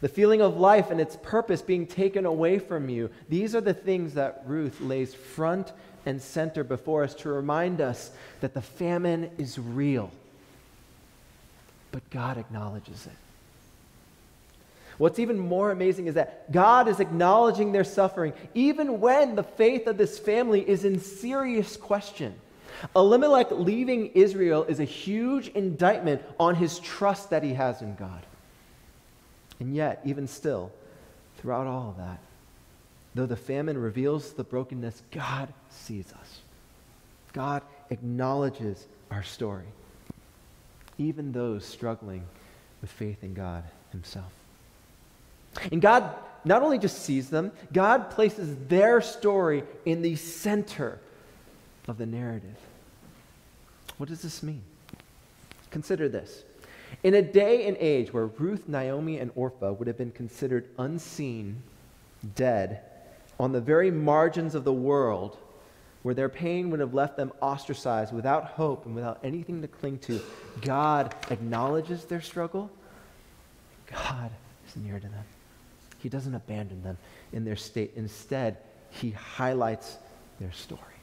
The 0.00 0.08
feeling 0.08 0.40
of 0.40 0.56
life 0.56 0.90
and 0.90 0.98
its 0.98 1.18
purpose 1.22 1.60
being 1.60 1.86
taken 1.86 2.24
away 2.24 2.58
from 2.58 2.88
you. 2.88 3.10
These 3.28 3.54
are 3.54 3.60
the 3.60 3.74
things 3.74 4.14
that 4.14 4.42
Ruth 4.46 4.80
lays 4.80 5.14
front 5.14 5.70
and 6.06 6.22
center 6.22 6.64
before 6.64 7.04
us 7.04 7.14
to 7.16 7.28
remind 7.28 7.82
us 7.82 8.10
that 8.40 8.54
the 8.54 8.62
famine 8.62 9.30
is 9.36 9.58
real, 9.58 10.10
but 11.92 12.08
God 12.08 12.38
acknowledges 12.38 13.06
it. 13.06 13.12
What's 14.96 15.18
even 15.18 15.38
more 15.38 15.70
amazing 15.70 16.06
is 16.06 16.14
that 16.14 16.50
God 16.50 16.88
is 16.88 16.98
acknowledging 16.98 17.72
their 17.72 17.84
suffering, 17.84 18.32
even 18.54 19.00
when 19.00 19.34
the 19.34 19.42
faith 19.42 19.86
of 19.86 19.98
this 19.98 20.18
family 20.18 20.66
is 20.66 20.86
in 20.86 20.98
serious 20.98 21.76
question. 21.76 22.34
Elimelech 22.94 23.50
leaving 23.50 24.08
Israel 24.08 24.64
is 24.64 24.80
a 24.80 24.84
huge 24.84 25.48
indictment 25.48 26.22
on 26.38 26.54
his 26.54 26.78
trust 26.80 27.30
that 27.30 27.42
he 27.42 27.54
has 27.54 27.82
in 27.82 27.94
God. 27.94 28.24
And 29.60 29.74
yet, 29.74 30.00
even 30.04 30.26
still, 30.26 30.72
throughout 31.38 31.66
all 31.66 31.90
of 31.90 31.96
that, 31.98 32.18
though 33.14 33.26
the 33.26 33.36
famine 33.36 33.78
reveals 33.78 34.32
the 34.32 34.44
brokenness, 34.44 35.02
God 35.10 35.52
sees 35.70 36.12
us. 36.12 36.40
God 37.32 37.62
acknowledges 37.90 38.86
our 39.10 39.22
story, 39.22 39.66
even 40.98 41.32
those 41.32 41.64
struggling 41.64 42.24
with 42.80 42.90
faith 42.90 43.22
in 43.22 43.34
God 43.34 43.64
Himself. 43.92 44.32
And 45.70 45.80
God 45.80 46.14
not 46.44 46.62
only 46.62 46.78
just 46.78 47.02
sees 47.02 47.30
them, 47.30 47.52
God 47.72 48.10
places 48.10 48.56
their 48.68 49.00
story 49.00 49.64
in 49.84 50.02
the 50.02 50.16
center 50.16 50.98
of 51.88 51.98
the 51.98 52.06
narrative. 52.06 52.56
What 53.98 54.08
does 54.08 54.22
this 54.22 54.42
mean? 54.42 54.62
Consider 55.70 56.08
this. 56.08 56.44
In 57.02 57.14
a 57.14 57.22
day 57.22 57.66
and 57.66 57.76
age 57.78 58.12
where 58.12 58.26
Ruth, 58.26 58.68
Naomi, 58.68 59.18
and 59.18 59.30
Orpah 59.34 59.72
would 59.72 59.88
have 59.88 59.98
been 59.98 60.12
considered 60.12 60.68
unseen, 60.78 61.62
dead, 62.34 62.80
on 63.38 63.52
the 63.52 63.60
very 63.60 63.90
margins 63.90 64.54
of 64.54 64.64
the 64.64 64.72
world, 64.72 65.36
where 66.02 66.14
their 66.14 66.28
pain 66.28 66.70
would 66.70 66.80
have 66.80 66.94
left 66.94 67.16
them 67.16 67.32
ostracized 67.40 68.12
without 68.12 68.44
hope 68.44 68.86
and 68.86 68.94
without 68.94 69.18
anything 69.24 69.62
to 69.62 69.68
cling 69.68 69.98
to, 69.98 70.20
God 70.60 71.14
acknowledges 71.30 72.04
their 72.04 72.20
struggle. 72.20 72.70
God 73.90 74.30
is 74.68 74.76
near 74.76 75.00
to 75.00 75.08
them. 75.08 75.24
He 75.98 76.08
doesn't 76.08 76.34
abandon 76.34 76.82
them 76.82 76.98
in 77.32 77.44
their 77.44 77.56
state. 77.56 77.92
Instead, 77.96 78.58
He 78.90 79.10
highlights 79.10 79.96
their 80.38 80.52
story. 80.52 80.93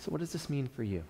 So, 0.00 0.10
what 0.10 0.20
does 0.20 0.32
this 0.32 0.48
mean 0.48 0.66
for 0.66 0.82
you? 0.82 1.04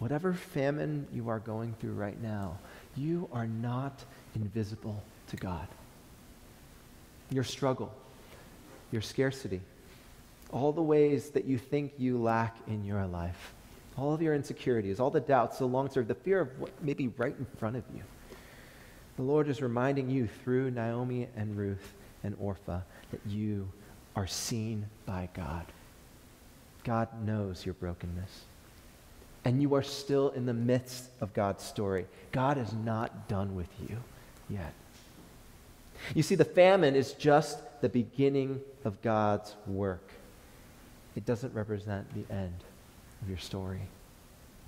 Whatever 0.00 0.34
famine 0.34 1.06
you 1.12 1.28
are 1.28 1.38
going 1.38 1.72
through 1.80 1.92
right 1.92 2.20
now, 2.20 2.58
you 2.96 3.28
are 3.32 3.46
not 3.46 4.04
invisible 4.34 5.00
to 5.28 5.36
God. 5.36 5.68
Your 7.30 7.44
struggle, 7.44 7.94
your 8.90 9.02
scarcity, 9.02 9.60
all 10.50 10.72
the 10.72 10.82
ways 10.82 11.30
that 11.30 11.44
you 11.44 11.58
think 11.58 11.92
you 11.96 12.18
lack 12.18 12.56
in 12.66 12.84
your 12.84 13.06
life, 13.06 13.54
all 13.96 14.12
of 14.12 14.20
your 14.20 14.34
insecurities, 14.34 14.98
all 14.98 15.10
the 15.10 15.20
doubts, 15.20 15.58
the 15.58 15.66
long 15.66 15.88
term, 15.88 16.08
the 16.08 16.14
fear 16.14 16.40
of 16.40 16.58
what 16.58 16.70
may 16.82 16.94
be 16.94 17.08
right 17.16 17.36
in 17.38 17.46
front 17.56 17.76
of 17.76 17.84
you. 17.94 18.02
The 19.14 19.22
Lord 19.22 19.48
is 19.48 19.62
reminding 19.62 20.10
you 20.10 20.28
through 20.42 20.72
Naomi 20.72 21.28
and 21.36 21.56
Ruth 21.56 21.94
and 22.24 22.36
Orpha 22.40 22.82
that 23.12 23.20
you 23.28 23.68
are 24.16 24.26
seen 24.26 24.86
by 25.06 25.28
God. 25.34 25.66
God 26.84 27.08
knows 27.26 27.64
your 27.64 27.74
brokenness. 27.74 28.42
And 29.44 29.60
you 29.60 29.74
are 29.74 29.82
still 29.82 30.30
in 30.30 30.46
the 30.46 30.54
midst 30.54 31.10
of 31.20 31.34
God's 31.34 31.64
story. 31.64 32.06
God 32.32 32.56
is 32.56 32.72
not 32.72 33.28
done 33.28 33.54
with 33.54 33.68
you 33.88 33.96
yet. 34.48 34.72
You 36.14 36.22
see, 36.22 36.34
the 36.34 36.44
famine 36.44 36.94
is 36.94 37.12
just 37.12 37.58
the 37.80 37.88
beginning 37.88 38.60
of 38.84 39.00
God's 39.02 39.54
work. 39.66 40.10
It 41.16 41.24
doesn't 41.24 41.54
represent 41.54 42.06
the 42.14 42.34
end 42.34 42.54
of 43.22 43.28
your 43.28 43.38
story 43.38 43.80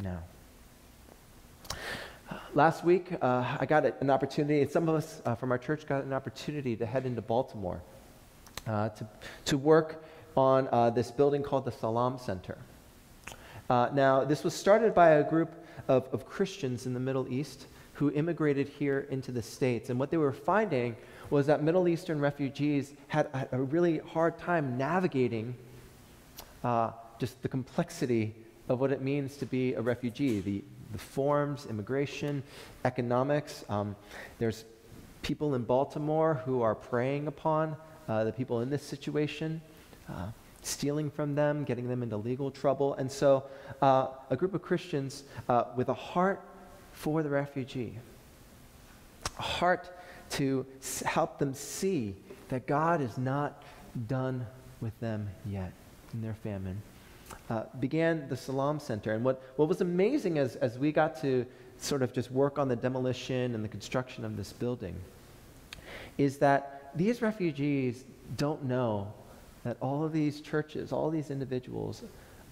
now. 0.02 0.18
Last 2.54 2.84
week, 2.84 3.12
uh, 3.20 3.56
I 3.60 3.66
got 3.66 3.84
an 4.00 4.10
opportunity, 4.10 4.62
and 4.62 4.70
some 4.70 4.88
of 4.88 4.94
us 4.94 5.22
uh, 5.24 5.34
from 5.34 5.52
our 5.52 5.58
church 5.58 5.86
got 5.86 6.04
an 6.04 6.12
opportunity 6.12 6.74
to 6.76 6.86
head 6.86 7.06
into 7.06 7.22
Baltimore 7.22 7.80
uh, 8.66 8.88
to, 8.90 9.06
to 9.46 9.58
work 9.58 10.02
on 10.36 10.68
uh, 10.70 10.90
this 10.90 11.10
building 11.10 11.42
called 11.42 11.64
the 11.64 11.72
Salam 11.72 12.18
Center. 12.18 12.58
Uh, 13.68 13.88
now, 13.92 14.24
this 14.24 14.44
was 14.44 14.54
started 14.54 14.94
by 14.94 15.10
a 15.10 15.28
group 15.28 15.52
of, 15.88 16.06
of 16.12 16.26
Christians 16.26 16.86
in 16.86 16.94
the 16.94 17.00
Middle 17.00 17.26
East 17.32 17.66
who 17.94 18.10
immigrated 18.12 18.68
here 18.68 19.06
into 19.10 19.32
the 19.32 19.42
States. 19.42 19.88
And 19.88 19.98
what 19.98 20.10
they 20.10 20.18
were 20.18 20.32
finding 20.32 20.96
was 21.30 21.46
that 21.46 21.62
Middle 21.62 21.88
Eastern 21.88 22.20
refugees 22.20 22.92
had 23.08 23.26
a, 23.32 23.48
a 23.52 23.62
really 23.62 23.98
hard 23.98 24.38
time 24.38 24.76
navigating 24.76 25.54
uh, 26.62 26.90
just 27.18 27.40
the 27.42 27.48
complexity 27.48 28.34
of 28.68 28.80
what 28.80 28.92
it 28.92 29.00
means 29.00 29.36
to 29.38 29.46
be 29.46 29.74
a 29.74 29.80
refugee, 29.80 30.40
the, 30.40 30.62
the 30.92 30.98
forms, 30.98 31.66
immigration, 31.66 32.42
economics. 32.84 33.64
Um, 33.68 33.96
there's 34.38 34.64
people 35.22 35.54
in 35.54 35.62
Baltimore 35.62 36.34
who 36.44 36.62
are 36.62 36.74
preying 36.74 37.26
upon 37.26 37.76
uh, 38.08 38.24
the 38.24 38.32
people 38.32 38.60
in 38.60 38.70
this 38.70 38.82
situation. 38.82 39.60
Uh, 40.08 40.28
stealing 40.66 41.10
from 41.10 41.34
them, 41.34 41.62
getting 41.64 41.88
them 41.88 42.02
into 42.02 42.16
legal 42.16 42.50
trouble. 42.50 42.94
And 42.94 43.10
so, 43.10 43.44
uh, 43.80 44.08
a 44.30 44.36
group 44.36 44.52
of 44.52 44.62
Christians 44.62 45.22
uh, 45.48 45.64
with 45.76 45.88
a 45.88 45.94
heart 45.94 46.40
for 46.92 47.22
the 47.22 47.28
refugee, 47.28 47.94
a 49.38 49.42
heart 49.42 49.90
to 50.30 50.66
help 51.04 51.38
them 51.38 51.54
see 51.54 52.14
that 52.48 52.66
God 52.66 53.00
is 53.00 53.16
not 53.16 53.62
done 54.08 54.44
with 54.80 54.98
them 55.00 55.28
yet 55.46 55.72
in 56.12 56.20
their 56.20 56.34
famine, 56.34 56.80
uh, 57.48 57.64
began 57.78 58.28
the 58.28 58.36
Salam 58.36 58.80
Center. 58.80 59.14
And 59.14 59.24
what, 59.24 59.42
what 59.56 59.68
was 59.68 59.80
amazing 59.80 60.38
as, 60.38 60.56
as 60.56 60.78
we 60.78 60.90
got 60.90 61.20
to 61.22 61.46
sort 61.78 62.02
of 62.02 62.12
just 62.12 62.30
work 62.30 62.58
on 62.58 62.68
the 62.68 62.76
demolition 62.76 63.54
and 63.54 63.62
the 63.62 63.68
construction 63.68 64.24
of 64.24 64.36
this 64.36 64.52
building 64.52 64.96
is 66.18 66.38
that 66.38 66.90
these 66.94 67.22
refugees 67.22 68.04
don't 68.36 68.64
know 68.64 69.12
that 69.66 69.76
all 69.80 70.04
of 70.04 70.12
these 70.12 70.40
churches, 70.40 70.92
all 70.92 71.10
these 71.10 71.30
individuals 71.30 72.04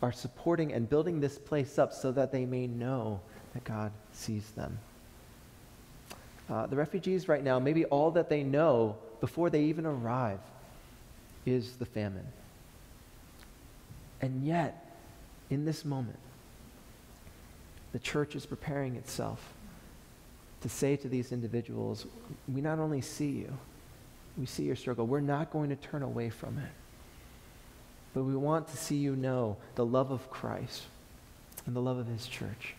are 0.02 0.10
supporting 0.10 0.72
and 0.72 0.90
building 0.90 1.20
this 1.20 1.38
place 1.38 1.78
up 1.78 1.92
so 1.92 2.10
that 2.10 2.32
they 2.32 2.44
may 2.44 2.66
know 2.66 3.20
that 3.52 3.62
God 3.62 3.92
sees 4.12 4.50
them. 4.50 4.76
Uh, 6.50 6.66
the 6.66 6.74
refugees 6.74 7.28
right 7.28 7.44
now, 7.44 7.60
maybe 7.60 7.84
all 7.84 8.10
that 8.10 8.28
they 8.28 8.42
know 8.42 8.96
before 9.20 9.48
they 9.48 9.62
even 9.62 9.86
arrive 9.86 10.40
is 11.46 11.76
the 11.76 11.86
famine. 11.86 12.26
And 14.20 14.44
yet, 14.44 14.96
in 15.50 15.64
this 15.64 15.84
moment, 15.84 16.18
the 17.92 18.00
church 18.00 18.34
is 18.34 18.44
preparing 18.44 18.96
itself 18.96 19.54
to 20.62 20.68
say 20.68 20.96
to 20.96 21.08
these 21.08 21.30
individuals, 21.30 22.06
We 22.52 22.60
not 22.60 22.80
only 22.80 23.02
see 23.02 23.30
you, 23.30 23.56
we 24.36 24.46
see 24.46 24.64
your 24.64 24.74
struggle. 24.74 25.06
We're 25.06 25.20
not 25.20 25.52
going 25.52 25.70
to 25.70 25.76
turn 25.76 26.02
away 26.02 26.28
from 26.28 26.58
it. 26.58 26.83
But 28.14 28.22
we 28.22 28.36
want 28.36 28.68
to 28.68 28.76
see 28.76 28.96
you 28.96 29.16
know 29.16 29.56
the 29.74 29.84
love 29.84 30.10
of 30.10 30.30
Christ 30.30 30.82
and 31.66 31.74
the 31.74 31.80
love 31.80 31.98
of 31.98 32.06
his 32.06 32.26
church. 32.26 32.74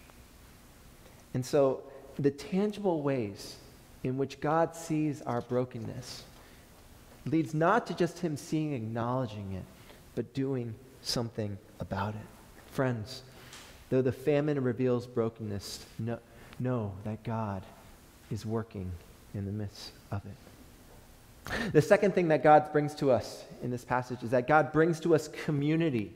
And 1.33 1.45
so, 1.45 1.83
the 2.17 2.31
tangible 2.31 3.01
ways 3.01 3.57
in 4.03 4.17
which 4.17 4.39
God 4.39 4.75
sees 4.75 5.21
our 5.23 5.41
brokenness 5.41 6.23
leads 7.25 7.53
not 7.53 7.87
to 7.87 7.93
just 7.93 8.19
him 8.19 8.37
seeing, 8.37 8.73
acknowledging 8.73 9.51
it, 9.53 9.63
but 10.13 10.33
doing 10.33 10.73
something 11.01 11.57
about 11.79 12.13
it. 12.13 12.27
Friends, 12.71 13.23
though 13.89 14.01
the 14.01 14.11
famine 14.11 14.63
reveals 14.63 15.07
brokenness, 15.07 15.85
know, 15.99 16.19
know 16.59 16.93
that 17.03 17.23
God 17.23 17.63
is 18.31 18.45
working 18.45 18.91
in 19.33 19.45
the 19.45 19.51
midst 19.51 19.91
of 20.11 20.25
it. 20.25 20.44
The 21.71 21.81
second 21.81 22.15
thing 22.15 22.29
that 22.29 22.43
God 22.43 22.71
brings 22.71 22.95
to 22.95 23.11
us 23.11 23.43
in 23.61 23.69
this 23.69 23.85
passage 23.85 24.23
is 24.23 24.31
that 24.31 24.47
God 24.47 24.71
brings 24.71 24.99
to 25.01 25.13
us 25.13 25.27
community 25.27 26.11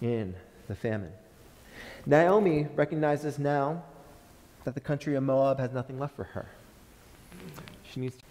in 0.00 0.34
the 0.68 0.74
famine. 0.74 1.12
Naomi 2.06 2.66
recognizes 2.74 3.38
now 3.38 3.82
that 4.64 4.74
the 4.74 4.80
country 4.80 5.14
of 5.14 5.22
Moab 5.22 5.58
has 5.58 5.72
nothing 5.72 5.98
left 5.98 6.16
for 6.16 6.24
her. 6.24 6.48
She 7.90 8.00
needs 8.00 8.16
to. 8.16 8.22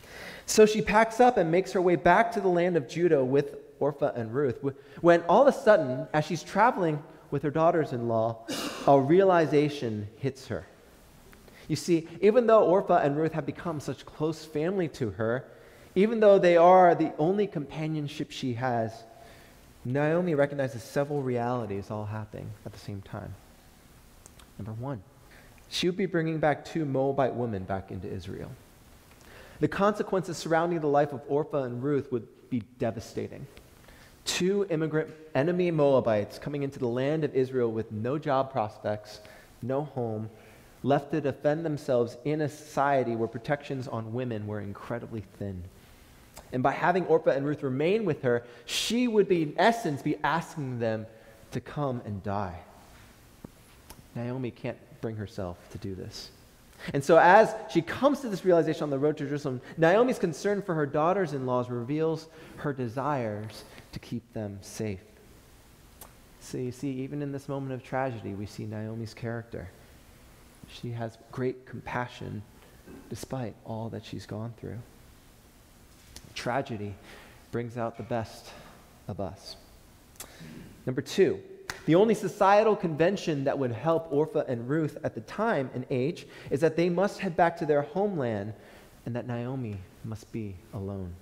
So 0.46 0.66
she 0.66 0.82
packs 0.82 1.20
up 1.20 1.38
and 1.38 1.50
makes 1.50 1.72
her 1.72 1.82
way 1.82 1.96
back 1.96 2.32
to 2.34 2.42
the 2.42 2.50
land 2.50 2.76
of 2.76 2.88
Judah 2.88 3.24
with 3.24 3.80
Orpha 3.80 4.16
and 4.16 4.34
Ruth. 4.34 4.64
When 5.02 5.22
all 5.24 5.48
of 5.48 5.54
a 5.54 5.58
sudden, 5.58 6.08
as 6.14 6.26
she's 6.26 6.44
traveling 6.44 7.02
with 7.32 7.44
her 7.44 7.52
daughters 7.52 7.94
in 7.94 8.08
law, 8.08 8.46
a 8.86 9.00
realization 9.00 10.08
hits 10.18 10.48
her. 10.48 10.68
You 11.68 11.76
see, 11.76 12.08
even 12.22 12.46
though 12.46 12.68
Orpha 12.68 13.04
and 13.04 13.16
Ruth 13.16 13.34
have 13.34 13.46
become 13.46 13.80
such 13.80 14.06
close 14.06 14.44
family 14.44 14.88
to 14.90 15.12
her, 15.12 15.46
even 15.96 16.20
though 16.20 16.40
they 16.40 16.58
are 16.58 16.96
the 16.96 17.14
only 17.18 17.48
companionship 17.48 18.32
she 18.32 18.54
has, 18.54 19.04
Naomi 19.86 20.34
recognizes 20.34 20.82
several 20.82 21.22
realities 21.22 21.92
all 21.92 22.06
happening 22.06 22.50
at 22.66 22.74
the 22.74 22.80
same 22.80 23.02
time. 23.02 23.36
Number 24.58 24.74
one, 24.74 25.04
she 25.70 25.88
would 25.88 25.98
be 25.98 26.06
bringing 26.06 26.40
back 26.40 26.66
two 26.66 26.86
Moabite 26.86 27.36
women 27.36 27.64
back 27.64 27.92
into 27.92 28.08
Israel. 28.08 28.52
The 29.60 29.68
consequences 29.68 30.38
surrounding 30.38 30.80
the 30.80 30.88
life 30.88 31.14
of 31.14 31.22
Orpah 31.28 31.64
and 31.64 31.84
Ruth 31.84 32.12
would 32.12 32.28
be 32.50 32.64
devastating. 32.80 33.46
Two 34.26 34.66
immigrant 34.70 35.10
enemy 35.36 35.70
Moabites 35.70 36.40
coming 36.40 36.64
into 36.64 36.80
the 36.80 36.88
land 36.88 37.24
of 37.24 37.36
Israel 37.36 37.72
with 37.72 37.92
no 37.92 38.18
job 38.18 38.52
prospects, 38.52 39.20
no 39.62 39.84
home, 39.84 40.30
left 40.82 41.12
to 41.12 41.22
defend 41.22 41.66
themselves 41.66 42.18
in 42.26 42.42
a 42.42 42.50
society 42.50 43.16
where 43.16 43.28
protections 43.28 43.88
on 43.88 44.14
women 44.14 44.48
were 44.48 44.62
incredibly 44.62 45.24
thin. 45.40 45.64
And 46.54 46.62
by 46.62 46.72
having 46.72 47.06
Orpah 47.08 47.32
and 47.32 47.46
Ruth 47.46 47.64
remain 47.64 48.06
with 48.06 48.22
her, 48.22 48.44
she 48.66 49.08
would 49.08 49.28
be, 49.28 49.42
in 49.42 49.56
essence, 49.58 50.04
be 50.04 50.18
asking 50.24 50.80
them 50.80 51.08
to 51.52 51.60
come 51.60 52.02
and 52.06 52.22
die. 52.24 52.60
Naomi 54.16 54.52
can't 54.52 54.78
bring 55.02 55.16
herself 55.16 55.58
to 55.72 55.80
do 55.80 55.96
this. 55.96 56.30
And 56.94 57.04
so, 57.04 57.18
as 57.18 57.56
she 57.72 57.82
comes 57.82 58.20
to 58.20 58.30
this 58.30 58.46
realization 58.46 58.84
on 58.84 58.90
the 58.92 59.00
road 59.00 59.18
to 59.18 59.26
Jerusalem, 59.26 59.62
Naomi's 59.78 60.20
concern 60.20 60.62
for 60.62 60.76
her 60.76 60.86
daughters 60.86 61.34
in 61.34 61.46
laws 61.48 61.70
reveals 61.70 62.28
her 62.58 62.72
desires 62.72 63.64
to 63.94 64.00
keep 64.00 64.22
them 64.34 64.60
safe. 64.62 65.00
So, 66.40 66.60
you 66.60 66.72
see, 66.72 66.90
even 66.90 67.24
in 67.24 67.32
this 67.32 67.50
moment 67.50 67.74
of 67.74 67.84
tragedy, 67.84 68.36
we 68.36 68.46
see 68.46 68.66
Naomi's 68.66 69.14
character. 69.14 69.70
She 70.68 70.92
has 70.92 71.18
great 71.32 71.66
compassion 71.66 72.44
despite 73.10 73.56
all 73.66 73.90
that 73.90 74.06
she's 74.06 74.26
gone 74.26 74.54
through. 74.60 74.78
Tragedy 76.34 76.94
brings 77.52 77.78
out 77.78 77.98
the 77.98 78.04
best 78.04 78.50
of 79.08 79.20
us. 79.20 79.56
Number 80.86 81.02
two, 81.02 81.40
the 81.86 81.96
only 81.96 82.14
societal 82.14 82.76
convention 82.76 83.44
that 83.44 83.60
would 83.60 83.72
help 83.72 84.12
Orpha 84.12 84.46
and 84.48 84.70
Ruth 84.70 84.98
at 85.04 85.16
the 85.16 85.22
time 85.22 85.70
and 85.74 85.86
age 85.90 86.26
is 86.50 86.62
that 86.62 86.76
they 86.76 86.90
must 86.90 87.20
head 87.20 87.36
back 87.36 87.58
to 87.58 87.66
their 87.66 87.82
homeland 87.82 88.54
and 89.06 89.16
that 89.16 89.28
Naomi 89.28 89.78
must 90.06 90.32
be 90.32 90.56
alone. 90.74 91.14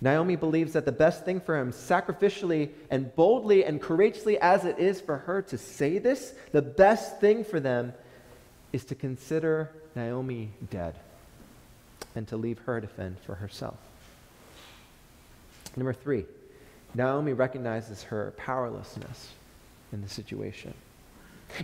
Naomi 0.00 0.36
believes 0.36 0.72
that 0.74 0.84
the 0.84 0.92
best 0.92 1.24
thing 1.24 1.40
for 1.40 1.58
him, 1.58 1.72
sacrificially 1.72 2.70
and 2.90 3.14
boldly 3.16 3.64
and 3.64 3.80
courageously 3.82 4.38
as 4.38 4.64
it 4.64 4.78
is 4.78 5.00
for 5.00 5.18
her 5.18 5.42
to 5.42 5.58
say 5.58 5.98
this, 5.98 6.34
the 6.52 6.62
best 6.62 7.20
thing 7.20 7.44
for 7.44 7.58
them 7.58 7.92
is 8.72 8.84
to 8.84 8.94
consider 8.94 9.70
Naomi 9.96 10.50
dead 10.70 10.94
and 12.14 12.28
to 12.28 12.36
leave 12.36 12.58
her 12.60 12.80
to 12.80 12.86
fend 12.86 13.18
for 13.20 13.34
herself. 13.34 13.76
Number 15.76 15.92
three, 15.92 16.26
Naomi 16.94 17.32
recognizes 17.32 18.02
her 18.04 18.32
powerlessness 18.36 19.32
in 19.92 20.02
the 20.02 20.08
situation. 20.08 20.74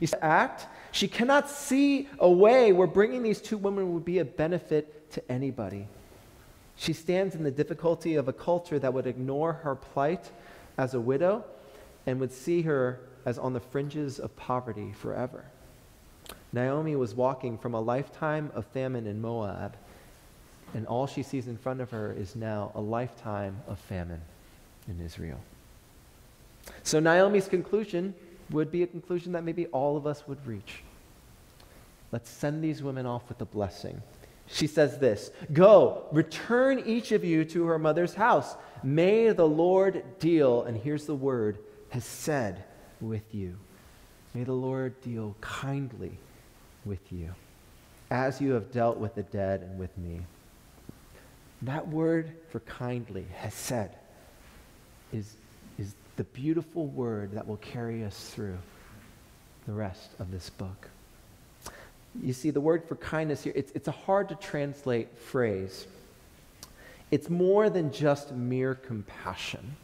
You 0.00 0.06
see, 0.06 0.16
act, 0.22 0.66
she 0.92 1.08
cannot 1.08 1.50
see 1.50 2.08
a 2.18 2.30
way 2.30 2.72
where 2.72 2.86
bringing 2.86 3.22
these 3.22 3.40
two 3.40 3.58
women 3.58 3.92
would 3.92 4.04
be 4.04 4.18
a 4.18 4.24
benefit 4.24 5.10
to 5.12 5.32
anybody. 5.32 5.88
She 6.76 6.92
stands 6.92 7.34
in 7.34 7.42
the 7.42 7.50
difficulty 7.50 8.16
of 8.16 8.28
a 8.28 8.32
culture 8.32 8.78
that 8.78 8.92
would 8.92 9.06
ignore 9.06 9.52
her 9.52 9.74
plight 9.74 10.30
as 10.76 10.94
a 10.94 11.00
widow 11.00 11.44
and 12.06 12.18
would 12.20 12.32
see 12.32 12.62
her 12.62 13.00
as 13.24 13.38
on 13.38 13.52
the 13.52 13.60
fringes 13.60 14.18
of 14.18 14.34
poverty 14.36 14.92
forever. 14.92 15.44
Naomi 16.52 16.96
was 16.96 17.14
walking 17.14 17.58
from 17.58 17.74
a 17.74 17.80
lifetime 17.80 18.50
of 18.54 18.66
famine 18.66 19.06
in 19.06 19.20
Moab, 19.20 19.76
and 20.74 20.86
all 20.86 21.06
she 21.06 21.22
sees 21.22 21.46
in 21.46 21.56
front 21.56 21.80
of 21.80 21.90
her 21.90 22.12
is 22.12 22.36
now 22.36 22.72
a 22.74 22.80
lifetime 22.80 23.56
of 23.68 23.78
famine 23.78 24.20
in 24.88 25.00
Israel. 25.00 25.40
So 26.82 27.00
Naomi's 27.00 27.48
conclusion 27.48 28.14
would 28.50 28.70
be 28.70 28.82
a 28.82 28.86
conclusion 28.86 29.32
that 29.32 29.44
maybe 29.44 29.66
all 29.66 29.96
of 29.96 30.06
us 30.06 30.26
would 30.26 30.44
reach. 30.46 30.82
Let's 32.12 32.28
send 32.28 32.62
these 32.62 32.82
women 32.82 33.06
off 33.06 33.28
with 33.28 33.40
a 33.40 33.44
blessing. 33.44 34.02
She 34.46 34.66
says 34.66 34.98
this 34.98 35.30
Go, 35.52 36.04
return 36.12 36.82
each 36.84 37.12
of 37.12 37.24
you 37.24 37.44
to 37.46 37.64
her 37.66 37.78
mother's 37.78 38.14
house. 38.14 38.54
May 38.82 39.30
the 39.30 39.48
Lord 39.48 40.04
deal, 40.18 40.64
and 40.64 40.76
here's 40.76 41.06
the 41.06 41.14
word, 41.14 41.58
hesed 41.90 42.56
with 43.00 43.34
you. 43.34 43.56
May 44.34 44.44
the 44.44 44.52
Lord 44.52 45.00
deal 45.00 45.34
kindly 45.40 46.18
with 46.84 47.12
you, 47.12 47.34
as 48.10 48.40
you 48.40 48.52
have 48.52 48.70
dealt 48.72 48.98
with 48.98 49.14
the 49.14 49.22
dead 49.22 49.62
and 49.62 49.78
with 49.78 49.96
me. 49.96 50.20
That 51.62 51.88
word 51.88 52.32
for 52.50 52.60
kindly, 52.60 53.26
hesed, 53.34 53.90
is 55.12 55.34
is 55.78 55.94
the 56.16 56.24
beautiful 56.24 56.86
word 56.86 57.32
that 57.32 57.46
will 57.46 57.56
carry 57.58 58.04
us 58.04 58.30
through 58.30 58.58
the 59.66 59.72
rest 59.72 60.10
of 60.18 60.30
this 60.30 60.50
book. 60.50 60.88
You 62.22 62.32
see, 62.32 62.50
the 62.50 62.60
word 62.60 62.84
for 62.84 62.94
kindness 62.96 63.42
here, 63.42 63.52
it's, 63.56 63.72
it's 63.72 63.88
a 63.88 63.92
hard 63.92 64.28
to 64.28 64.36
translate 64.36 65.18
phrase. 65.18 65.86
It's 67.10 67.28
more 67.28 67.70
than 67.70 67.90
just 67.90 68.32
mere 68.32 68.74
compassion. 68.74 69.76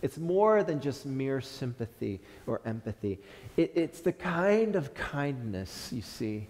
It's 0.00 0.16
more 0.16 0.62
than 0.62 0.80
just 0.80 1.04
mere 1.04 1.40
sympathy 1.40 2.20
or 2.46 2.60
empathy. 2.64 3.18
It, 3.56 3.72
it's 3.74 4.00
the 4.00 4.12
kind 4.12 4.74
of 4.76 4.94
kindness, 4.94 5.90
you 5.92 6.02
see, 6.02 6.46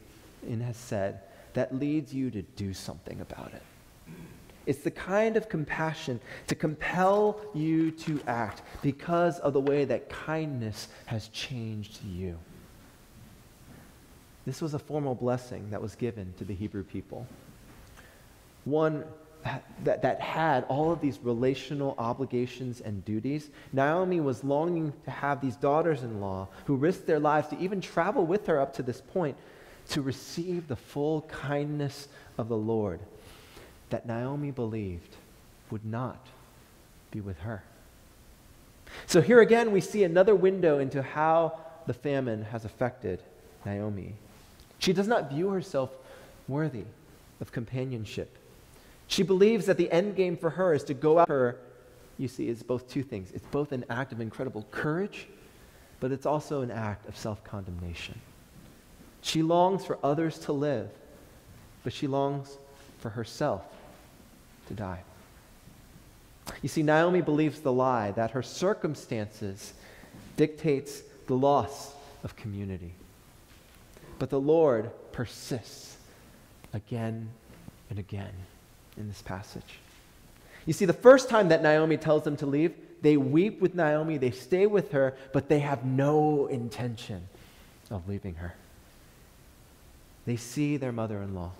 in 0.46 0.61
Hesed, 0.61 1.16
that 1.55 1.74
leads 1.74 2.14
you 2.14 2.31
to 2.31 2.42
do 2.42 2.72
something 2.72 3.20
about 3.20 3.52
it. 3.52 3.62
It's 4.66 4.81
the 4.81 4.90
kind 4.90 5.37
of 5.37 5.48
compassion 5.48 6.20
to 6.48 6.55
compel 6.55 7.40
you 7.55 7.92
to 7.92 8.20
act 8.26 8.62
because 8.83 9.38
of 9.38 9.52
the 9.52 9.61
way 9.61 9.85
that 9.85 10.09
kindness 10.09 10.88
has 11.07 11.29
changed 11.29 12.05
you. 12.05 12.37
This 14.44 14.61
was 14.61 14.74
a 14.74 14.79
formal 14.79 15.14
blessing 15.14 15.70
that 15.70 15.81
was 15.81 15.94
given 15.94 16.35
to 16.38 16.44
the 16.44 16.55
Hebrew 16.55 16.83
people. 16.83 17.26
One 18.64 19.05
that, 19.85 20.02
that 20.02 20.20
had 20.20 20.64
all 20.64 20.90
of 20.90 21.00
these 21.00 21.20
relational 21.22 21.94
obligations 21.98 22.81
and 22.81 23.05
duties. 23.05 23.50
Naomi 23.72 24.20
was 24.20 24.42
longing 24.42 24.92
to 25.05 25.11
have 25.11 25.40
these 25.40 25.57
daughters 25.57 26.02
in 26.02 26.20
law 26.20 26.48
who 26.64 26.74
risked 26.74 27.07
their 27.07 27.20
lives 27.20 27.48
to 27.48 27.59
even 27.59 27.81
travel 27.81 28.26
with 28.26 28.46
her 28.46 28.61
up 28.61 28.74
to 28.74 28.83
this 28.83 29.00
point 29.00 29.37
to 29.90 30.02
receive 30.02 30.66
the 30.66 30.74
full 30.74 31.22
kindness 31.22 32.09
of 32.38 32.48
the 32.48 32.57
Lord 32.57 32.98
that 33.90 34.07
Naomi 34.07 34.51
believed 34.51 35.16
would 35.70 35.85
not 35.85 36.27
be 37.11 37.20
with 37.20 37.38
her. 37.40 37.62
So 39.07 39.20
here 39.20 39.40
again, 39.40 39.72
we 39.72 39.81
see 39.81 40.05
another 40.05 40.35
window 40.35 40.79
into 40.79 41.03
how 41.03 41.59
the 41.87 41.94
famine 41.94 42.42
has 42.44 42.64
affected 42.64 43.22
Naomi. 43.64 44.14
She 44.79 44.92
does 44.92 45.09
not 45.09 45.31
view 45.31 45.51
herself 45.51 45.90
worthy 46.49 46.85
of 47.40 47.53
companionship. 47.53 48.37
She 49.09 49.22
believes 49.22 49.66
that 49.66 49.77
the 49.77 49.90
end 49.90 50.16
game 50.16 50.37
for 50.37 50.51
her 50.51 50.75
is 50.75 50.85
to 50.85 50.94
go 50.94 51.18
out 51.18 51.29
her. 51.29 51.59
You 52.18 52.29
see, 52.29 52.49
it's 52.49 52.62
both 52.62 52.88
two 52.88 53.03
things. 53.03 53.31
It's 53.33 53.46
both 53.46 53.72
an 53.72 53.85
act 53.90 54.12
of 54.12 54.20
incredible 54.20 54.66
courage, 54.70 55.27
but 56.01 56.12
it's 56.12 56.27
also 56.27 56.62
an 56.62 56.70
act 56.70 57.07
of 57.09 57.16
self 57.16 57.42
condemnation. 57.44 58.20
She 59.22 59.42
longs 59.42 59.85
for 59.85 59.99
others 60.03 60.38
to 60.40 60.53
live, 60.53 60.90
but 61.85 61.92
she 61.92 62.07
longs 62.07 62.59
for 62.99 63.11
herself 63.11 63.64
to 64.68 64.74
die. 64.74 65.00
You 66.62 66.68
see, 66.68 66.83
Naomi 66.83 67.20
believes 67.20 67.61
the 67.61 67.72
lie 67.72 68.12
that 68.12 68.33
her 68.33 68.42
circumstances 68.42 69.74
dictates 70.37 71.02
the 71.26 71.35
loss 71.35 71.92
of 72.22 72.37
community. 72.37 72.92
But 74.18 74.31
the 74.31 74.40
Lord 74.40 74.90
persists 75.12 75.96
again 76.72 77.29
and 77.90 77.98
again 77.98 78.33
in 78.96 79.09
this 79.09 79.22
passage. 79.22 79.79
You 80.66 80.72
see, 80.72 80.85
the 80.85 80.92
first 80.92 81.29
time 81.29 81.48
that 81.48 81.62
Naomi 81.62 81.96
tells 81.96 82.24
them 82.24 82.37
to 82.38 82.46
leave, 82.46 82.74
they 83.02 83.16
weep 83.16 83.61
with 83.61 83.74
Naomi, 83.74 84.18
they 84.18 84.31
stay 84.31 84.66
with 84.66 84.92
her, 84.92 85.14
but 85.33 85.48
they 85.48 85.61
have 85.61 85.85
no 85.85 86.46
intention 86.46 87.29
of 87.90 88.09
leaving 88.09 88.35
her. 88.37 88.55
They 90.24 90.37
see 90.37 90.76
their 90.76 90.92
mother 90.92 91.22
in 91.22 91.35
law, 91.35 91.52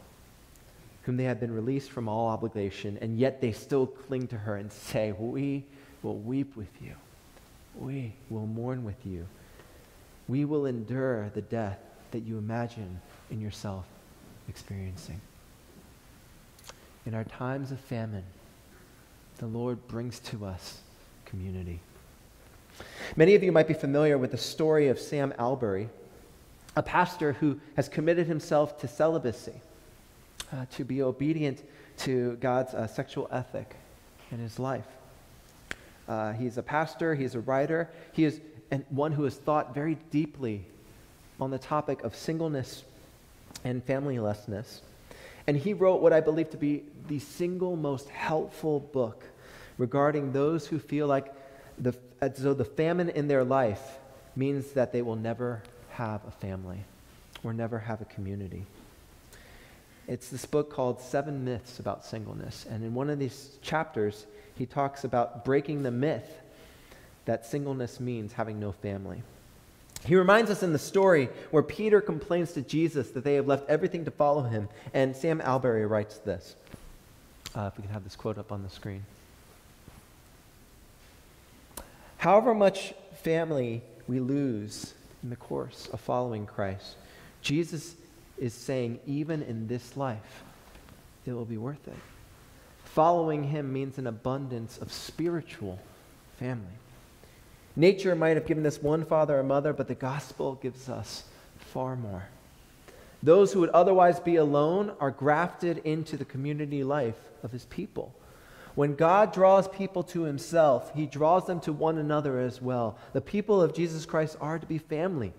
whom 1.07 1.17
they 1.17 1.25
have 1.25 1.39
been 1.39 1.55
released 1.55 1.93
from 1.93 2.09
all 2.09 2.27
obligation, 2.27 2.99
and 3.01 3.17
yet 3.17 3.41
they 3.41 3.53
still 3.53 3.87
cling 3.87 4.27
to 4.27 4.37
her 4.37 4.57
and 4.57 4.73
say, 4.73 5.13
We 5.13 5.65
will 6.03 6.19
weep 6.19 6.57
with 6.57 6.83
you. 6.83 6.95
We 7.79 8.13
will 8.29 8.47
mourn 8.47 8.83
with 8.85 9.07
you. 9.07 9.29
We 10.27 10.45
will 10.45 10.67
endure 10.67 11.31
the 11.31 11.43
death 11.43 11.79
that 12.11 12.25
you 12.25 12.39
imagine 12.39 13.01
in 13.31 13.41
yourself 13.41 13.85
experiencing. 14.49 15.21
In 17.07 17.15
our 17.15 17.25
times 17.25 17.71
of 17.71 17.79
famine, 17.79 18.25
the 19.39 19.47
Lord 19.47 19.87
brings 19.87 20.19
to 20.21 20.45
us 20.45 20.81
community. 21.25 21.79
Many 23.15 23.37
of 23.37 23.45
you 23.45 23.53
might 23.53 23.69
be 23.69 23.75
familiar 23.75 24.19
with 24.19 24.33
the 24.33 24.39
story 24.39 24.89
of 24.89 24.99
Sam 24.99 25.33
Allberry, 25.39 25.89
a 26.75 26.83
pastor 26.83 27.35
who 27.35 27.61
has 27.77 27.89
committed 27.89 28.27
himself 28.27 28.81
to 28.81 28.89
celibacy, 28.89 29.61
uh, 30.53 30.67
to 30.73 30.85
be 30.85 31.03
obedient 31.03 31.63
to 31.99 32.37
God's 32.37 32.75
uh, 32.75 32.87
sexual 32.87 33.29
ethic 33.31 33.77
in 34.31 34.39
his 34.39 34.59
life. 34.59 34.87
Uh, 36.09 36.33
he's 36.33 36.59
a 36.59 36.63
pastor, 36.63 37.15
he's 37.15 37.35
a 37.35 37.41
writer, 37.41 37.91
he 38.13 38.25
is 38.25 38.41
and 38.71 38.85
one 38.91 39.13
who 39.13 39.25
has 39.25 39.37
thought 39.37 39.75
very 39.75 39.97
deeply 40.11 40.65
on 41.41 41.51
the 41.51 41.59
topic 41.59 42.03
of 42.03 42.17
singleness 42.17 42.85
and 43.65 43.85
familylessness. 43.87 44.81
And 45.47 45.57
he 45.57 45.73
wrote 45.73 46.01
what 46.01 46.13
I 46.13 46.21
believe 46.21 46.51
to 46.51 46.57
be 46.57 46.83
the 47.07 47.19
single 47.19 47.77
most 47.77 48.09
helpful 48.09 48.81
book 48.81 49.25
regarding 49.79 50.33
those 50.33 50.67
who 50.67 50.79
feel 50.79 51.07
like 51.07 51.33
the, 51.79 51.95
as 52.21 52.39
though 52.39 52.55
the 52.55 52.65
famine 52.65 53.11
in 53.11 53.29
their 53.29 53.45
life 53.45 53.99
means 54.35 54.73
that 54.73 54.93
they 54.93 55.03
will 55.03 55.17
never 55.17 55.63
have 55.91 56.25
a 56.27 56.31
family 56.31 56.81
or 57.45 57.53
never 57.53 57.79
have 57.79 58.01
a 58.01 58.05
community. 58.07 58.67
It's 60.09 60.29
this 60.29 60.47
book 60.47 60.73
called 60.73 61.01
Seven 61.01 61.45
Myths 61.45 61.81
About 61.81 62.05
Singleness. 62.05 62.67
And 62.71 62.85
in 62.85 62.95
one 62.95 63.11
of 63.11 63.19
these 63.19 63.59
chapters, 63.61 64.27
he 64.57 64.67
talks 64.67 65.05
about 65.05 65.45
breaking 65.45 65.83
the 65.83 65.91
myth 65.91 66.41
that 67.25 67.45
singleness 67.45 67.99
means 67.99 68.33
having 68.33 68.61
no 68.61 68.71
family. 68.73 69.23
He 70.05 70.15
reminds 70.15 70.51
us 70.51 70.63
in 70.63 70.73
the 70.73 70.79
story 70.79 71.29
where 71.51 71.63
Peter 71.63 72.01
complains 72.01 72.53
to 72.53 72.63
Jesus 72.63 73.11
that 73.11 73.25
they 73.25 73.35
have 73.35 73.49
left 73.49 73.69
everything 73.69 74.05
to 74.05 74.13
follow 74.13 74.43
him. 74.43 74.69
And 74.95 75.17
Sam 75.17 75.41
Allberry 75.41 75.87
writes 75.87 76.19
this. 76.19 76.55
Uh, 77.55 77.71
if 77.73 77.77
we 77.77 77.83
can 77.83 77.93
have 77.93 78.05
this 78.05 78.15
quote 78.15 78.39
up 78.39 78.53
on 78.53 78.63
the 78.63 78.71
screen. 78.71 79.05
However 82.19 82.55
much 82.55 82.95
family 83.23 83.83
we 84.07 84.21
lose 84.21 84.95
in 85.23 85.31
the 85.31 85.37
course 85.37 85.89
of 85.93 86.01
following 86.01 86.47
Christ, 86.47 86.95
Jesus 87.43 87.97
is 88.39 88.55
saying, 88.55 89.01
even 89.07 89.43
in 89.43 89.67
this 89.67 89.97
life, 89.97 90.45
it 91.25 91.33
will 91.33 91.45
be 91.45 91.57
worth 91.57 91.87
it. 91.89 91.97
Following 92.85 93.45
him 93.45 93.73
means 93.73 93.99
an 93.99 94.07
abundance 94.07 94.79
of 94.79 94.93
spiritual 94.93 95.79
family. 96.39 96.67
Nature 97.75 98.15
might 98.15 98.37
have 98.37 98.47
given 98.47 98.65
us 98.65 98.81
one 98.81 99.05
father 99.05 99.39
or 99.39 99.43
mother, 99.43 99.73
but 99.73 99.89
the 99.89 99.95
gospel 99.95 100.55
gives 100.55 100.89
us 100.89 101.25
far 101.59 101.95
more. 101.95 102.27
Those 103.23 103.53
who 103.53 103.61
would 103.61 103.71
otherwise 103.71 104.21
be 104.21 104.37
alone 104.37 104.93
are 105.01 105.11
grafted 105.11 105.79
into 105.79 106.17
the 106.17 106.25
community 106.25 106.85
life 106.85 107.19
of 107.43 107.53
his 107.53 107.65
people. 107.67 108.15
When 108.77 108.95
God 108.95 109.33
draws 109.33 109.69
people 109.69 110.03
to 110.05 110.23
himself, 110.23 110.95
he 110.95 111.07
draws 111.07 111.47
them 111.47 111.61
to 111.61 111.73
one 111.73 111.99
another 111.99 112.39
as 112.39 112.61
well. 112.61 112.99
The 113.15 113.23
people 113.23 113.61
of 113.61 113.75
Jesus 113.75 114.05
Christ 114.05 114.37
are 114.41 114.59
to 114.59 114.67
be 114.67 114.79
family. 114.79 115.33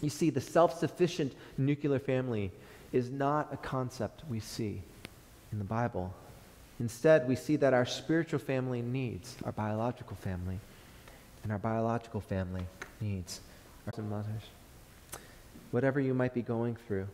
You 0.00 0.10
see, 0.10 0.30
the 0.30 0.40
self 0.40 0.78
sufficient 0.78 1.32
nuclear 1.56 1.98
family 1.98 2.50
is 2.92 3.10
not 3.10 3.52
a 3.52 3.56
concept 3.56 4.22
we 4.30 4.40
see 4.40 4.82
in 5.52 5.58
the 5.58 5.64
Bible. 5.64 6.14
Instead, 6.80 7.26
we 7.26 7.34
see 7.34 7.56
that 7.56 7.74
our 7.74 7.84
spiritual 7.84 8.38
family 8.38 8.82
needs 8.82 9.36
our 9.44 9.52
biological 9.52 10.16
family, 10.16 10.58
and 11.42 11.50
our 11.50 11.58
biological 11.58 12.20
family 12.20 12.62
needs 13.00 13.40
our 13.86 13.92
and 13.98 14.10
mothers. 14.10 14.42
Whatever 15.70 15.98
you 15.98 16.14
might 16.14 16.34
be 16.34 16.42
going 16.42 16.76
through, 16.86 17.08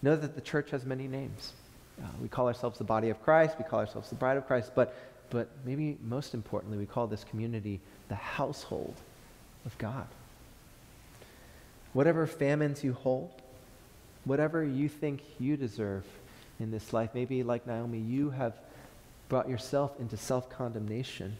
know 0.00 0.16
that 0.16 0.34
the 0.34 0.40
church 0.40 0.70
has 0.70 0.84
many 0.84 1.06
names. 1.06 1.52
Uh, 2.00 2.06
we 2.22 2.28
call 2.28 2.46
ourselves 2.46 2.78
the 2.78 2.84
body 2.84 3.10
of 3.10 3.22
Christ, 3.22 3.56
we 3.58 3.64
call 3.64 3.80
ourselves 3.80 4.08
the 4.08 4.14
bride 4.14 4.36
of 4.36 4.46
Christ, 4.46 4.70
but, 4.74 4.94
but 5.30 5.48
maybe 5.64 5.98
most 6.02 6.32
importantly, 6.32 6.78
we 6.78 6.86
call 6.86 7.06
this 7.06 7.24
community 7.24 7.80
the 8.08 8.14
household 8.14 8.94
of 9.66 9.76
God. 9.78 10.06
Whatever 11.98 12.28
famines 12.28 12.84
you 12.84 12.92
hold, 12.92 13.28
whatever 14.24 14.62
you 14.62 14.88
think 14.88 15.20
you 15.40 15.56
deserve 15.56 16.04
in 16.60 16.70
this 16.70 16.92
life, 16.92 17.10
maybe 17.12 17.42
like 17.42 17.66
Naomi, 17.66 17.98
you 17.98 18.30
have 18.30 18.54
brought 19.28 19.48
yourself 19.48 19.98
into 19.98 20.16
self 20.16 20.48
condemnation. 20.48 21.36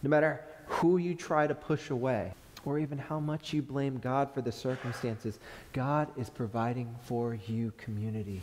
No 0.00 0.10
matter 0.10 0.44
who 0.66 0.98
you 0.98 1.16
try 1.16 1.48
to 1.48 1.56
push 1.56 1.90
away, 1.90 2.34
or 2.64 2.78
even 2.78 2.98
how 2.98 3.18
much 3.18 3.52
you 3.52 3.62
blame 3.62 3.98
God 3.98 4.32
for 4.32 4.42
the 4.42 4.52
circumstances, 4.52 5.40
God 5.72 6.06
is 6.16 6.30
providing 6.30 6.94
for 7.02 7.36
you 7.48 7.72
community 7.76 8.42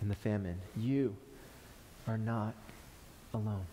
in 0.00 0.08
the 0.08 0.14
famine. 0.14 0.60
You 0.76 1.16
are 2.06 2.16
not 2.16 2.54
alone. 3.34 3.66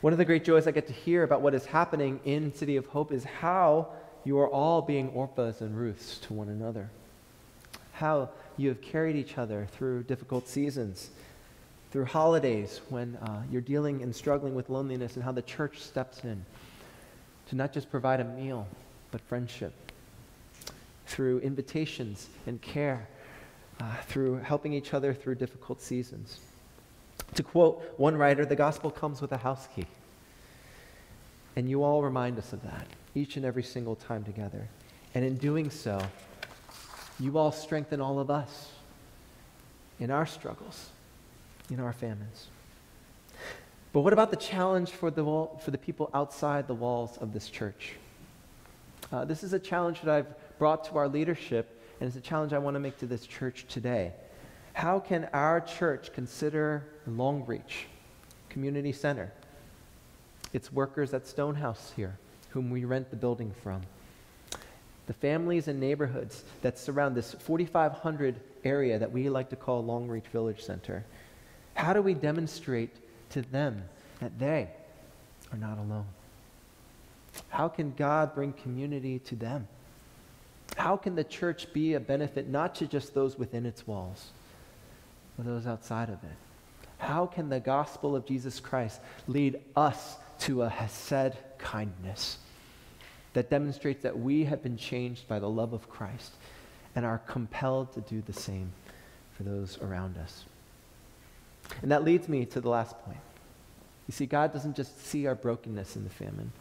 One 0.00 0.12
of 0.12 0.18
the 0.18 0.24
great 0.24 0.44
joys 0.44 0.66
I 0.66 0.72
get 0.72 0.88
to 0.88 0.92
hear 0.92 1.22
about 1.22 1.42
what 1.42 1.54
is 1.54 1.64
happening 1.66 2.18
in 2.24 2.52
City 2.52 2.76
of 2.76 2.86
Hope 2.86 3.12
is 3.12 3.22
how 3.22 3.92
you 4.26 4.40
are 4.40 4.48
all 4.48 4.82
being 4.82 5.08
Orphas 5.12 5.60
and 5.60 5.78
Ruths 5.78 6.18
to 6.18 6.34
one 6.34 6.48
another. 6.48 6.90
How 7.92 8.28
you 8.56 8.68
have 8.70 8.82
carried 8.82 9.14
each 9.14 9.38
other 9.38 9.68
through 9.70 10.02
difficult 10.02 10.48
seasons, 10.48 11.10
through 11.92 12.06
holidays 12.06 12.80
when 12.88 13.14
uh, 13.22 13.42
you're 13.52 13.60
dealing 13.60 14.02
and 14.02 14.14
struggling 14.14 14.56
with 14.56 14.68
loneliness, 14.68 15.14
and 15.14 15.22
how 15.22 15.30
the 15.30 15.42
church 15.42 15.80
steps 15.80 16.24
in 16.24 16.44
to 17.48 17.54
not 17.54 17.72
just 17.72 17.88
provide 17.88 18.18
a 18.18 18.24
meal, 18.24 18.66
but 19.12 19.20
friendship. 19.20 19.72
Through 21.06 21.38
invitations 21.38 22.28
and 22.48 22.60
care 22.60 23.06
uh, 23.80 23.94
through 24.08 24.38
helping 24.38 24.72
each 24.72 24.92
other 24.92 25.14
through 25.14 25.36
difficult 25.36 25.80
seasons. 25.80 26.40
To 27.34 27.44
quote 27.44 27.94
one 27.96 28.16
writer, 28.16 28.44
the 28.44 28.56
gospel 28.56 28.90
comes 28.90 29.20
with 29.20 29.30
a 29.30 29.36
house 29.36 29.68
key. 29.76 29.86
And 31.54 31.70
you 31.70 31.84
all 31.84 32.02
remind 32.02 32.38
us 32.38 32.52
of 32.52 32.60
that 32.64 32.88
each 33.16 33.36
and 33.36 33.44
every 33.44 33.62
single 33.62 33.96
time 33.96 34.22
together. 34.22 34.68
And 35.14 35.24
in 35.24 35.36
doing 35.36 35.70
so, 35.70 36.00
you 37.18 37.38
all 37.38 37.50
strengthen 37.50 38.00
all 38.00 38.20
of 38.20 38.30
us 38.30 38.70
in 39.98 40.10
our 40.10 40.26
struggles, 40.26 40.90
in 41.70 41.80
our 41.80 41.92
famines. 41.92 42.46
But 43.92 44.02
what 44.02 44.12
about 44.12 44.30
the 44.30 44.36
challenge 44.36 44.90
for 44.90 45.10
the, 45.10 45.24
wall, 45.24 45.58
for 45.64 45.70
the 45.70 45.78
people 45.78 46.10
outside 46.12 46.68
the 46.68 46.74
walls 46.74 47.16
of 47.16 47.32
this 47.32 47.48
church? 47.48 47.94
Uh, 49.10 49.24
this 49.24 49.42
is 49.42 49.54
a 49.54 49.58
challenge 49.58 50.02
that 50.02 50.14
I've 50.14 50.58
brought 50.58 50.84
to 50.84 50.98
our 50.98 51.08
leadership 51.08 51.72
and 52.00 52.08
it's 52.08 52.16
a 52.16 52.20
challenge 52.20 52.52
I 52.52 52.58
want 52.58 52.74
to 52.74 52.80
make 52.80 52.98
to 52.98 53.06
this 53.06 53.26
church 53.26 53.64
today. 53.68 54.12
How 54.74 55.00
can 55.00 55.28
our 55.32 55.60
church 55.60 56.12
consider 56.12 56.84
Long 57.06 57.44
Reach 57.46 57.86
Community 58.50 58.92
Center, 58.92 59.32
its 60.52 60.70
workers 60.70 61.14
at 61.14 61.26
Stonehouse 61.26 61.94
here, 61.96 62.18
whom 62.50 62.70
we 62.70 62.84
rent 62.84 63.10
the 63.10 63.16
building 63.16 63.52
from, 63.62 63.82
the 65.06 65.12
families 65.12 65.68
and 65.68 65.78
neighborhoods 65.78 66.44
that 66.62 66.78
surround 66.78 67.16
this 67.16 67.34
4,500 67.34 68.40
area 68.64 68.98
that 68.98 69.12
we 69.12 69.28
like 69.28 69.50
to 69.50 69.56
call 69.56 69.84
Long 69.84 70.08
Reach 70.08 70.26
Village 70.32 70.62
Center? 70.62 71.04
How 71.74 71.92
do 71.92 72.02
we 72.02 72.14
demonstrate 72.14 72.90
to 73.30 73.42
them 73.42 73.84
that 74.20 74.38
they 74.38 74.68
are 75.52 75.58
not 75.58 75.78
alone? 75.78 76.06
How 77.48 77.68
can 77.68 77.92
God 77.92 78.34
bring 78.34 78.52
community 78.52 79.18
to 79.20 79.36
them? 79.36 79.68
How 80.76 80.96
can 80.96 81.14
the 81.14 81.24
church 81.24 81.72
be 81.72 81.94
a 81.94 82.00
benefit 82.00 82.48
not 82.48 82.74
to 82.76 82.86
just 82.86 83.14
those 83.14 83.38
within 83.38 83.64
its 83.64 83.86
walls, 83.86 84.30
but 85.36 85.46
those 85.46 85.66
outside 85.66 86.08
of 86.08 86.22
it? 86.24 86.36
How 86.98 87.26
can 87.26 87.48
the 87.48 87.60
gospel 87.60 88.16
of 88.16 88.26
Jesus 88.26 88.60
Christ 88.60 89.00
lead 89.26 89.60
us 89.74 90.16
to 90.40 90.62
a 90.62 90.68
Hesed 90.68 91.36
kindness 91.58 92.38
that 93.32 93.50
demonstrates 93.50 94.02
that 94.02 94.18
we 94.18 94.44
have 94.44 94.62
been 94.62 94.76
changed 94.76 95.28
by 95.28 95.38
the 95.38 95.48
love 95.48 95.72
of 95.72 95.88
Christ 95.88 96.32
and 96.94 97.04
are 97.04 97.18
compelled 97.26 97.92
to 97.94 98.00
do 98.00 98.22
the 98.22 98.32
same 98.32 98.72
for 99.36 99.42
those 99.42 99.78
around 99.82 100.16
us? 100.18 100.44
And 101.82 101.90
that 101.90 102.04
leads 102.04 102.28
me 102.28 102.44
to 102.46 102.60
the 102.60 102.68
last 102.68 102.98
point. 103.00 103.18
You 104.08 104.12
see, 104.12 104.26
God 104.26 104.52
doesn't 104.52 104.76
just 104.76 105.04
see 105.04 105.26
our 105.26 105.34
brokenness 105.34 105.96
in 105.96 106.04
the 106.04 106.10
famine. 106.10 106.52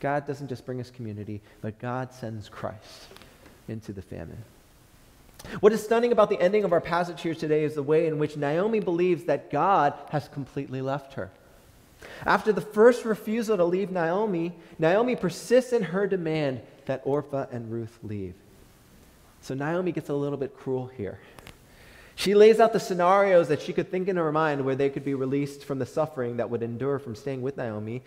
God 0.00 0.26
doesn't 0.26 0.48
just 0.48 0.64
bring 0.64 0.80
us 0.80 0.90
community, 0.90 1.40
but 1.60 1.78
God 1.78 2.12
sends 2.12 2.48
Christ 2.48 3.08
into 3.68 3.92
the 3.92 4.02
famine. 4.02 4.42
What 5.60 5.72
is 5.72 5.82
stunning 5.82 6.12
about 6.12 6.30
the 6.30 6.40
ending 6.40 6.64
of 6.64 6.72
our 6.72 6.80
passage 6.80 7.20
here 7.22 7.34
today 7.34 7.64
is 7.64 7.74
the 7.74 7.82
way 7.82 8.06
in 8.06 8.18
which 8.18 8.36
Naomi 8.36 8.80
believes 8.80 9.24
that 9.24 9.50
God 9.50 9.94
has 10.10 10.28
completely 10.28 10.82
left 10.82 11.14
her. 11.14 11.30
After 12.24 12.52
the 12.52 12.60
first 12.60 13.04
refusal 13.04 13.56
to 13.56 13.64
leave 13.64 13.90
Naomi, 13.90 14.52
Naomi 14.78 15.16
persists 15.16 15.72
in 15.72 15.82
her 15.82 16.06
demand 16.06 16.60
that 16.86 17.02
Orpah 17.04 17.46
and 17.50 17.70
Ruth 17.70 17.98
leave. 18.02 18.34
So 19.40 19.54
Naomi 19.54 19.92
gets 19.92 20.08
a 20.08 20.14
little 20.14 20.38
bit 20.38 20.56
cruel 20.56 20.86
here. 20.96 21.20
She 22.16 22.34
lays 22.34 22.58
out 22.58 22.72
the 22.72 22.80
scenarios 22.80 23.48
that 23.48 23.62
she 23.62 23.72
could 23.72 23.90
think 23.90 24.08
in 24.08 24.16
her 24.16 24.32
mind 24.32 24.64
where 24.64 24.74
they 24.74 24.90
could 24.90 25.04
be 25.04 25.14
released 25.14 25.64
from 25.64 25.78
the 25.78 25.86
suffering 25.86 26.38
that 26.38 26.50
would 26.50 26.62
endure 26.62 26.98
from 26.98 27.14
staying 27.14 27.42
with 27.42 27.56
Naomi. 27.56 28.02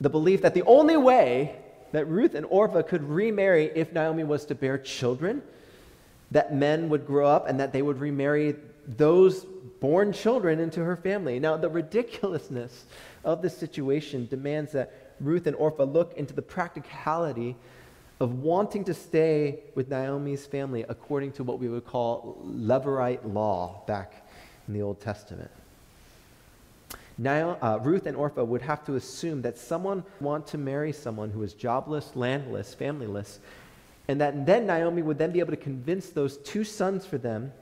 The 0.00 0.08
belief 0.08 0.40
that 0.42 0.54
the 0.54 0.62
only 0.62 0.96
way 0.96 1.56
that 1.92 2.06
Ruth 2.06 2.34
and 2.34 2.46
Orpah 2.46 2.82
could 2.82 3.02
remarry 3.02 3.70
if 3.74 3.92
Naomi 3.92 4.24
was 4.24 4.46
to 4.46 4.54
bear 4.54 4.78
children, 4.78 5.42
that 6.30 6.54
men 6.54 6.88
would 6.88 7.06
grow 7.06 7.26
up 7.26 7.46
and 7.46 7.60
that 7.60 7.74
they 7.74 7.82
would 7.82 8.00
remarry 8.00 8.56
those 8.86 9.44
born 9.80 10.12
children 10.12 10.58
into 10.58 10.82
her 10.82 10.96
family. 10.96 11.38
Now, 11.38 11.58
the 11.58 11.68
ridiculousness 11.68 12.84
of 13.24 13.42
this 13.42 13.56
situation 13.56 14.26
demands 14.26 14.72
that 14.72 14.92
Ruth 15.20 15.46
and 15.46 15.56
Orpha 15.56 15.90
look 15.90 16.16
into 16.16 16.34
the 16.34 16.42
practicality 16.42 17.56
of 18.20 18.42
wanting 18.42 18.84
to 18.84 18.94
stay 18.94 19.60
with 19.74 19.88
Naomi's 19.88 20.46
family 20.46 20.84
according 20.88 21.32
to 21.32 21.44
what 21.44 21.58
we 21.58 21.68
would 21.68 21.84
call 21.86 22.38
Levirate 22.46 23.20
law 23.32 23.82
back 23.86 24.26
in 24.68 24.74
the 24.74 24.82
Old 24.82 25.00
Testament. 25.00 25.50
Now, 27.18 27.58
uh, 27.60 27.78
Ruth 27.82 28.06
and 28.06 28.16
Orpha 28.16 28.44
would 28.44 28.62
have 28.62 28.84
to 28.86 28.94
assume 28.94 29.42
that 29.42 29.58
someone 29.58 30.02
want 30.20 30.46
to 30.48 30.58
marry 30.58 30.92
someone 30.92 31.30
who 31.30 31.42
is 31.42 31.52
jobless, 31.52 32.16
landless, 32.16 32.74
familyless, 32.78 33.38
and 34.08 34.20
that 34.20 34.46
then 34.46 34.66
Naomi 34.66 35.02
would 35.02 35.18
then 35.18 35.30
be 35.30 35.40
able 35.40 35.52
to 35.52 35.56
convince 35.56 36.10
those 36.10 36.38
two 36.38 36.64
sons 36.64 37.04
for 37.06 37.18
them 37.18 37.52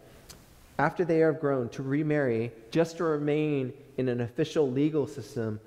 after 0.78 1.04
they 1.04 1.22
are 1.22 1.32
grown 1.32 1.68
to 1.70 1.82
remarry 1.82 2.52
just 2.70 2.96
to 2.96 3.04
remain 3.04 3.72
in 4.00 4.08
an 4.08 4.22
official 4.22 4.70
legal 4.70 5.06
system 5.06 5.60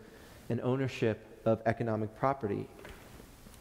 and 0.49 0.59
ownership 0.61 1.23
of 1.45 1.61
economic 1.67 2.17
property. 2.17 2.67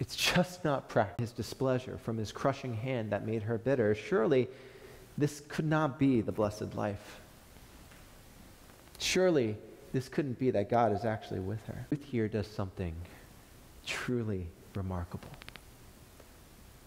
It's 0.01 0.17
just 0.17 0.65
not 0.65 0.89
practical. 0.89 1.23
His 1.23 1.31
displeasure 1.31 1.99
from 1.99 2.17
his 2.17 2.33
crushing 2.33 2.75
hand 2.75 3.13
that 3.13 3.27
made 3.27 3.43
her 3.43 3.59
bitter. 3.59 3.95
Surely 3.95 4.49
this 5.19 5.43
could 5.47 5.67
not 5.67 5.99
be 5.99 6.23
the 6.23 6.33
blessed 6.33 6.75
life. 6.75 7.21
Surely 8.99 9.59
this 9.93 10.09
couldn't 10.09 10.39
be 10.39 10.51
that 10.51 10.71
God 10.71 10.93
is 10.93 11.05
actually 11.05 11.41
with 11.41 11.65
her. 11.67 11.87
Ruth 11.91 12.05
here 12.05 12.27
does 12.27 12.47
something 12.47 12.95
truly 13.87 14.47
remarkable. 14.75 15.29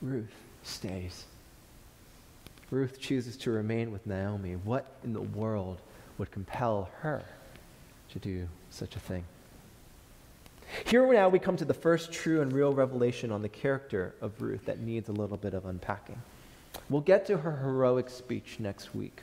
Ruth 0.01 0.33
stays. 0.63 1.25
Ruth 2.71 2.99
chooses 2.99 3.37
to 3.37 3.51
remain 3.51 3.91
with 3.91 4.07
Naomi. 4.07 4.55
What 4.55 4.87
in 5.03 5.13
the 5.13 5.21
world 5.21 5.77
would 6.17 6.31
compel 6.31 6.89
her 7.01 7.23
to 8.15 8.19
do 8.19 8.47
such 8.69 8.95
a 8.95 8.99
thing? 8.99 9.25
Here 10.85 11.11
now 11.13 11.29
we 11.29 11.37
come 11.37 11.57
to 11.57 11.65
the 11.65 11.73
first 11.73 12.11
true 12.11 12.41
and 12.41 12.51
real 12.51 12.71
revelation 12.71 13.31
on 13.31 13.41
the 13.41 13.49
character 13.49 14.15
of 14.21 14.41
Ruth 14.41 14.65
that 14.65 14.79
needs 14.79 15.09
a 15.09 15.11
little 15.11 15.37
bit 15.37 15.53
of 15.53 15.65
unpacking. 15.65 16.21
We'll 16.89 17.01
get 17.01 17.25
to 17.27 17.37
her 17.37 17.57
heroic 17.57 18.09
speech 18.09 18.57
next 18.59 18.95
week. 18.95 19.21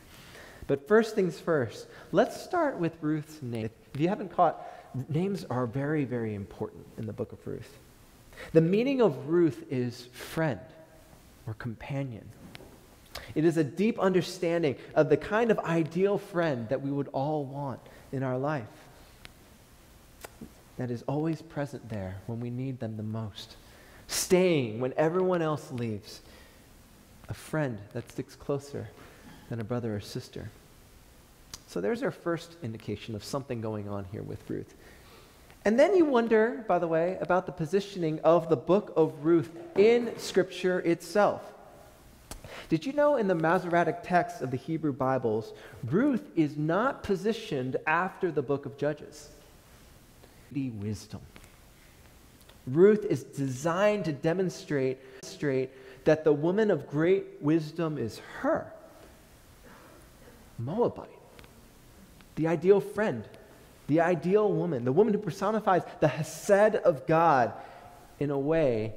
But 0.67 0.87
first 0.87 1.15
things 1.15 1.41
first, 1.41 1.87
let's 2.13 2.41
start 2.41 2.79
with 2.79 2.93
Ruth's 3.01 3.43
name. 3.43 3.71
If 3.95 4.01
you 4.01 4.09
haven't 4.09 4.31
caught, 4.35 4.63
names 5.09 5.45
are 5.49 5.67
very, 5.67 6.05
very 6.05 6.35
important 6.35 6.85
in 6.99 7.07
the 7.07 7.13
book 7.13 7.33
of 7.33 7.45
Ruth. 7.47 7.79
The 8.53 8.61
meaning 8.61 9.01
of 9.01 9.29
Ruth 9.29 9.65
is 9.71 10.07
friend 10.13 10.61
or 11.47 11.55
companion. 11.55 12.29
It 13.35 13.45
is 13.45 13.57
a 13.57 13.65
deep 13.65 13.99
understanding 13.99 14.77
of 14.95 15.09
the 15.09 15.17
kind 15.17 15.51
of 15.51 15.59
ideal 15.61 16.19
friend 16.19 16.69
that 16.69 16.83
we 16.83 16.91
would 16.91 17.09
all 17.09 17.45
want 17.45 17.81
in 18.13 18.23
our 18.23 18.39
life. 18.39 18.67
That 20.79 20.91
is 20.91 21.03
always 21.07 21.43
present 21.43 21.89
there 21.89 22.17
when 22.27 22.41
we 22.41 22.51
need 22.51 22.81
them 22.81 22.97
the 22.97 23.03
most. 23.03 23.57
Staying 24.07 24.81
when 24.81 24.95
everyone 24.97 25.43
else 25.43 25.71
leaves. 25.71 26.23
A 27.29 27.35
friend 27.35 27.79
that 27.93 28.11
sticks 28.11 28.35
closer 28.35 28.89
than 29.49 29.61
a 29.61 29.65
brother 29.65 29.95
or 29.95 30.01
sister. 30.01 30.51
So 31.67 31.81
there's 31.81 32.03
our 32.03 32.11
first 32.11 32.57
indication 32.63 33.15
of 33.15 33.25
something 33.25 33.61
going 33.61 33.89
on 33.89 34.05
here 34.13 34.23
with 34.23 34.49
Ruth. 34.51 34.75
And 35.65 35.79
then 35.79 35.97
you 35.97 36.05
wonder, 36.05 36.65
by 36.67 36.79
the 36.79 36.89
way, 36.89 37.17
about 37.21 37.47
the 37.47 37.53
positioning 37.53 38.19
of 38.21 38.49
the 38.49 38.57
book 38.57 38.93
of 38.97 39.25
Ruth 39.25 39.51
in 39.77 40.19
Scripture 40.19 40.81
itself. 40.81 41.43
Did 42.69 42.85
you 42.85 42.93
know 42.93 43.17
in 43.17 43.29
the 43.29 43.35
Masoretic 43.35 43.99
text 44.03 44.43
of 44.43 44.51
the 44.51 44.57
Hebrew 44.57 44.93
Bibles, 44.93 45.53
Ruth 45.85 46.29
is 46.35 46.57
not 46.57 47.03
positioned 47.03 47.77
after 47.87 48.33
the 48.33 48.43
book 48.43 48.67
of 48.67 48.77
Judges? 48.77 49.29
The 50.53 50.71
wisdom. 50.71 51.21
Ruth 52.67 53.05
is 53.05 53.25
designed 53.25 54.05
to 54.05 54.13
demonstrate, 54.13 54.99
demonstrate 55.23 55.71
that 56.05 56.25
the 56.25 56.33
woman 56.33 56.71
of 56.71 56.89
great 56.89 57.25
wisdom 57.41 57.99
is 57.99 58.21
her. 58.41 58.71
Moabite. 60.59 61.09
The 62.37 62.47
ideal 62.47 62.81
friend, 62.81 63.25
the 63.89 64.01
ideal 64.01 64.53
woman, 64.53 64.85
the 64.85 64.93
woman 64.93 65.13
who 65.13 65.21
personifies 65.21 65.83
the 66.01 66.09
Hesed 66.09 66.77
of 66.77 67.07
God 67.07 67.53
in 68.19 68.31
a 68.31 68.39
way 68.39 68.93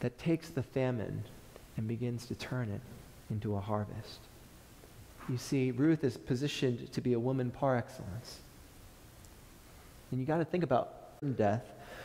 that 0.00 0.18
takes 0.18 0.48
the 0.48 0.62
famine 0.62 1.22
and 1.76 1.86
begins 1.86 2.26
to 2.26 2.34
turn 2.34 2.70
it 2.70 2.80
into 3.30 3.54
a 3.56 3.60
harvest. 3.60 4.20
You 5.28 5.38
see, 5.38 5.70
Ruth 5.70 6.02
is 6.02 6.16
positioned 6.16 6.92
to 6.92 7.00
be 7.00 7.12
a 7.12 7.20
woman 7.20 7.50
par 7.50 7.76
excellence. 7.76 8.40
And 10.12 10.20
you 10.20 10.26
got 10.26 10.38
to 10.38 10.44
think 10.44 10.62
about 10.62 10.94
death, 11.36 11.64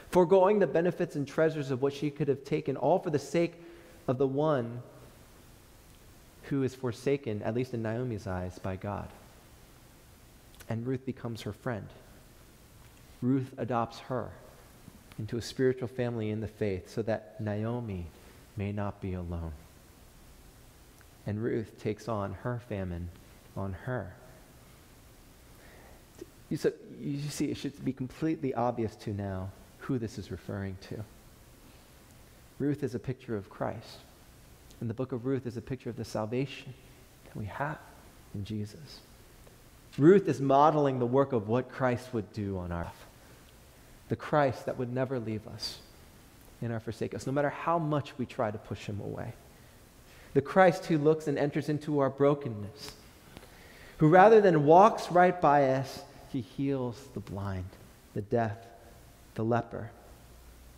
foregoing 0.09 0.59
the 0.59 0.67
benefits 0.67 1.15
and 1.15 1.27
treasures 1.27 1.69
of 1.69 1.81
what 1.81 1.93
she 1.93 2.09
could 2.09 2.29
have 2.29 2.43
taken, 2.43 2.77
all 2.77 2.97
for 2.97 3.09
the 3.09 3.19
sake 3.19 3.61
of 4.07 4.17
the 4.17 4.25
one 4.25 4.81
who 6.43 6.63
is 6.63 6.73
forsaken, 6.73 7.43
at 7.43 7.53
least 7.53 7.73
in 7.73 7.83
Naomi's 7.83 8.25
eyes, 8.25 8.57
by 8.57 8.77
God. 8.77 9.09
And 10.69 10.87
Ruth 10.87 11.05
becomes 11.05 11.41
her 11.41 11.51
friend. 11.51 11.87
Ruth 13.21 13.53
adopts 13.57 13.99
her 13.99 14.29
into 15.19 15.37
a 15.37 15.41
spiritual 15.41 15.87
family 15.87 16.29
in 16.29 16.39
the 16.39 16.47
faith 16.47 16.89
so 16.89 17.01
that 17.03 17.41
Naomi 17.41 18.05
may 18.55 18.71
not 18.71 19.01
be 19.01 19.13
alone. 19.13 19.51
And 21.25 21.43
Ruth 21.43 21.81
takes 21.81 22.07
on 22.07 22.33
her 22.33 22.61
famine 22.69 23.09
on 23.57 23.73
her. 23.73 24.13
You, 26.49 26.57
so, 26.57 26.71
you 26.99 27.19
see, 27.29 27.45
it 27.45 27.57
should 27.57 27.83
be 27.83 27.93
completely 27.93 28.53
obvious 28.53 28.95
to 28.97 29.11
now 29.11 29.49
who 29.79 29.97
this 29.97 30.17
is 30.17 30.31
referring 30.31 30.77
to. 30.89 31.03
Ruth 32.59 32.83
is 32.83 32.95
a 32.95 32.99
picture 32.99 33.35
of 33.35 33.49
Christ. 33.49 33.99
And 34.79 34.89
the 34.89 34.93
book 34.93 35.11
of 35.11 35.25
Ruth 35.25 35.45
is 35.45 35.57
a 35.57 35.61
picture 35.61 35.89
of 35.89 35.95
the 35.95 36.05
salvation 36.05 36.73
that 37.25 37.35
we 37.35 37.45
have 37.45 37.79
in 38.33 38.45
Jesus. 38.45 38.99
Ruth 39.97 40.27
is 40.27 40.39
modeling 40.39 40.99
the 40.99 41.05
work 41.05 41.33
of 41.33 41.47
what 41.47 41.71
Christ 41.71 42.13
would 42.13 42.31
do 42.33 42.57
on 42.57 42.71
earth. 42.71 43.05
The 44.09 44.15
Christ 44.15 44.65
that 44.67 44.77
would 44.77 44.93
never 44.93 45.19
leave 45.19 45.47
us 45.47 45.79
and 46.61 46.73
our 46.73 46.79
forsake 46.79 47.13
us, 47.13 47.27
no 47.27 47.33
matter 47.33 47.49
how 47.49 47.77
much 47.77 48.17
we 48.17 48.25
try 48.25 48.49
to 48.49 48.57
push 48.57 48.85
him 48.85 48.99
away. 48.99 49.33
The 50.33 50.41
Christ 50.41 50.85
who 50.85 50.97
looks 50.97 51.27
and 51.27 51.37
enters 51.37 51.69
into 51.69 51.99
our 51.99 52.09
brokenness, 52.09 52.93
who 53.97 54.09
rather 54.09 54.41
than 54.41 54.65
walks 54.65 55.11
right 55.11 55.39
by 55.39 55.71
us, 55.71 56.03
he 56.31 56.41
heals 56.41 56.99
the 57.13 57.19
blind, 57.19 57.69
the 58.13 58.21
deaf, 58.21 58.57
the 59.35 59.43
leper, 59.43 59.89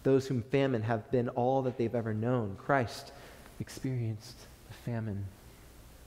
those 0.03 0.27
whom 0.27 0.41
famine 0.41 0.81
have 0.83 1.09
been 1.11 1.29
all 1.29 1.61
that 1.63 1.77
they've 1.77 1.95
ever 1.95 2.13
known. 2.13 2.55
Christ 2.57 3.11
experienced 3.59 4.37
the 4.67 4.73
famine 4.73 5.25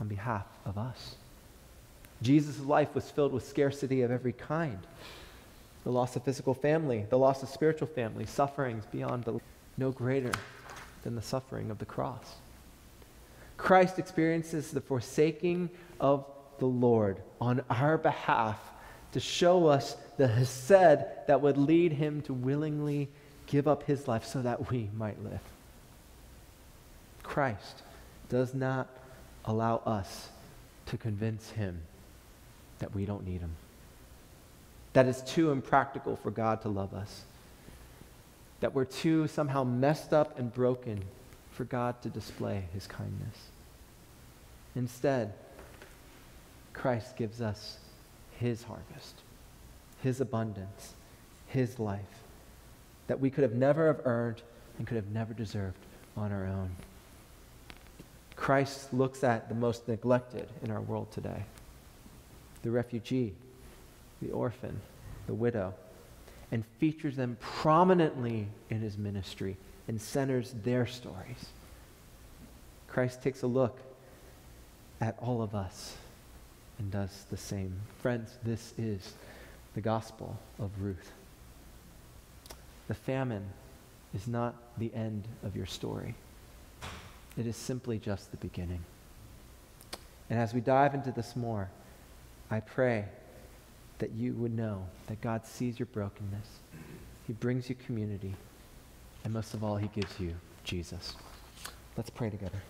on 0.00 0.08
behalf 0.08 0.46
of 0.64 0.78
us. 0.78 1.16
Jesus' 2.22 2.60
life 2.60 2.94
was 2.94 3.10
filled 3.10 3.32
with 3.32 3.46
scarcity 3.46 4.02
of 4.02 4.10
every 4.10 4.32
kind 4.32 4.78
the 5.84 5.90
loss 5.90 6.14
of 6.14 6.22
physical 6.22 6.54
family, 6.54 7.06
the 7.10 7.18
loss 7.18 7.42
of 7.42 7.48
spiritual 7.48 7.88
family, 7.88 8.24
sufferings 8.24 8.84
beyond 8.86 9.26
no 9.76 9.90
greater 9.90 10.30
than 11.02 11.16
the 11.16 11.22
suffering 11.22 11.70
of 11.70 11.78
the 11.78 11.84
cross. 11.84 12.36
Christ 13.56 13.98
experiences 13.98 14.70
the 14.70 14.80
forsaking 14.80 15.70
of 16.00 16.24
the 16.58 16.66
Lord 16.66 17.16
on 17.40 17.62
our 17.68 17.98
behalf 17.98 18.58
to 19.12 19.20
show 19.20 19.66
us 19.66 19.96
the 20.16 20.26
Hesed 20.26 21.04
that 21.26 21.40
would 21.40 21.56
lead 21.56 21.92
him 21.92 22.22
to 22.22 22.32
willingly 22.32 23.08
give 23.46 23.68
up 23.68 23.84
his 23.84 24.08
life 24.08 24.24
so 24.24 24.42
that 24.42 24.70
we 24.70 24.88
might 24.96 25.22
live. 25.22 25.40
Christ 27.22 27.82
does 28.28 28.54
not 28.54 28.88
allow 29.44 29.76
us 29.78 30.28
to 30.86 30.96
convince 30.96 31.50
him 31.50 31.80
that 32.78 32.94
we 32.94 33.04
don't 33.04 33.26
need 33.26 33.40
him. 33.40 33.52
That 34.94 35.06
is 35.06 35.22
too 35.22 35.50
impractical 35.50 36.16
for 36.16 36.30
God 36.30 36.62
to 36.62 36.68
love 36.68 36.94
us 36.94 37.24
that 38.62 38.72
we're 38.72 38.84
too 38.84 39.26
somehow 39.26 39.64
messed 39.64 40.12
up 40.12 40.38
and 40.38 40.54
broken 40.54 41.02
for 41.50 41.64
God 41.64 42.00
to 42.02 42.08
display 42.08 42.62
his 42.72 42.86
kindness. 42.86 43.50
Instead, 44.76 45.34
Christ 46.72 47.16
gives 47.16 47.42
us 47.42 47.78
his 48.42 48.64
harvest, 48.64 49.22
his 50.02 50.20
abundance, 50.20 50.94
his 51.46 51.78
life 51.78 52.00
that 53.06 53.20
we 53.20 53.30
could 53.30 53.42
have 53.42 53.54
never 53.54 53.86
have 53.86 54.00
earned 54.04 54.42
and 54.78 54.86
could 54.86 54.96
have 54.96 55.10
never 55.10 55.32
deserved 55.32 55.78
on 56.16 56.32
our 56.32 56.44
own. 56.44 56.70
Christ 58.34 58.92
looks 58.92 59.22
at 59.22 59.48
the 59.48 59.54
most 59.54 59.86
neglected 59.86 60.48
in 60.62 60.70
our 60.70 60.80
world 60.80 61.10
today 61.12 61.44
the 62.62 62.70
refugee, 62.70 63.32
the 64.20 64.30
orphan, 64.30 64.80
the 65.26 65.34
widow, 65.34 65.74
and 66.52 66.64
features 66.78 67.16
them 67.16 67.36
prominently 67.40 68.46
in 68.70 68.80
his 68.80 68.96
ministry 68.96 69.56
and 69.88 70.00
centers 70.00 70.54
their 70.64 70.86
stories. 70.86 71.46
Christ 72.86 73.22
takes 73.22 73.42
a 73.42 73.46
look 73.48 73.78
at 75.00 75.16
all 75.20 75.42
of 75.42 75.54
us 75.54 75.96
and 76.82 76.90
does 76.90 77.26
the 77.30 77.36
same. 77.36 77.72
Friends, 78.00 78.36
this 78.42 78.74
is 78.76 79.14
the 79.74 79.80
gospel 79.80 80.36
of 80.58 80.70
Ruth. 80.80 81.12
The 82.88 82.94
famine 82.94 83.44
is 84.12 84.26
not 84.26 84.54
the 84.78 84.92
end 84.92 85.28
of 85.44 85.56
your 85.56 85.66
story. 85.66 86.14
It 87.38 87.46
is 87.46 87.56
simply 87.56 87.98
just 87.98 88.32
the 88.32 88.36
beginning. 88.36 88.80
And 90.28 90.38
as 90.38 90.52
we 90.52 90.60
dive 90.60 90.94
into 90.94 91.12
this 91.12 91.36
more, 91.36 91.70
I 92.50 92.60
pray 92.60 93.04
that 93.98 94.10
you 94.10 94.32
would 94.34 94.54
know 94.54 94.84
that 95.06 95.20
God 95.20 95.46
sees 95.46 95.78
your 95.78 95.86
brokenness. 95.86 96.48
He 97.28 97.32
brings 97.32 97.68
you 97.68 97.76
community. 97.76 98.34
And 99.24 99.32
most 99.32 99.54
of 99.54 99.62
all, 99.62 99.76
He 99.76 99.88
gives 99.88 100.18
you 100.18 100.34
Jesus. 100.64 101.14
Let's 101.96 102.10
pray 102.10 102.28
together. 102.28 102.60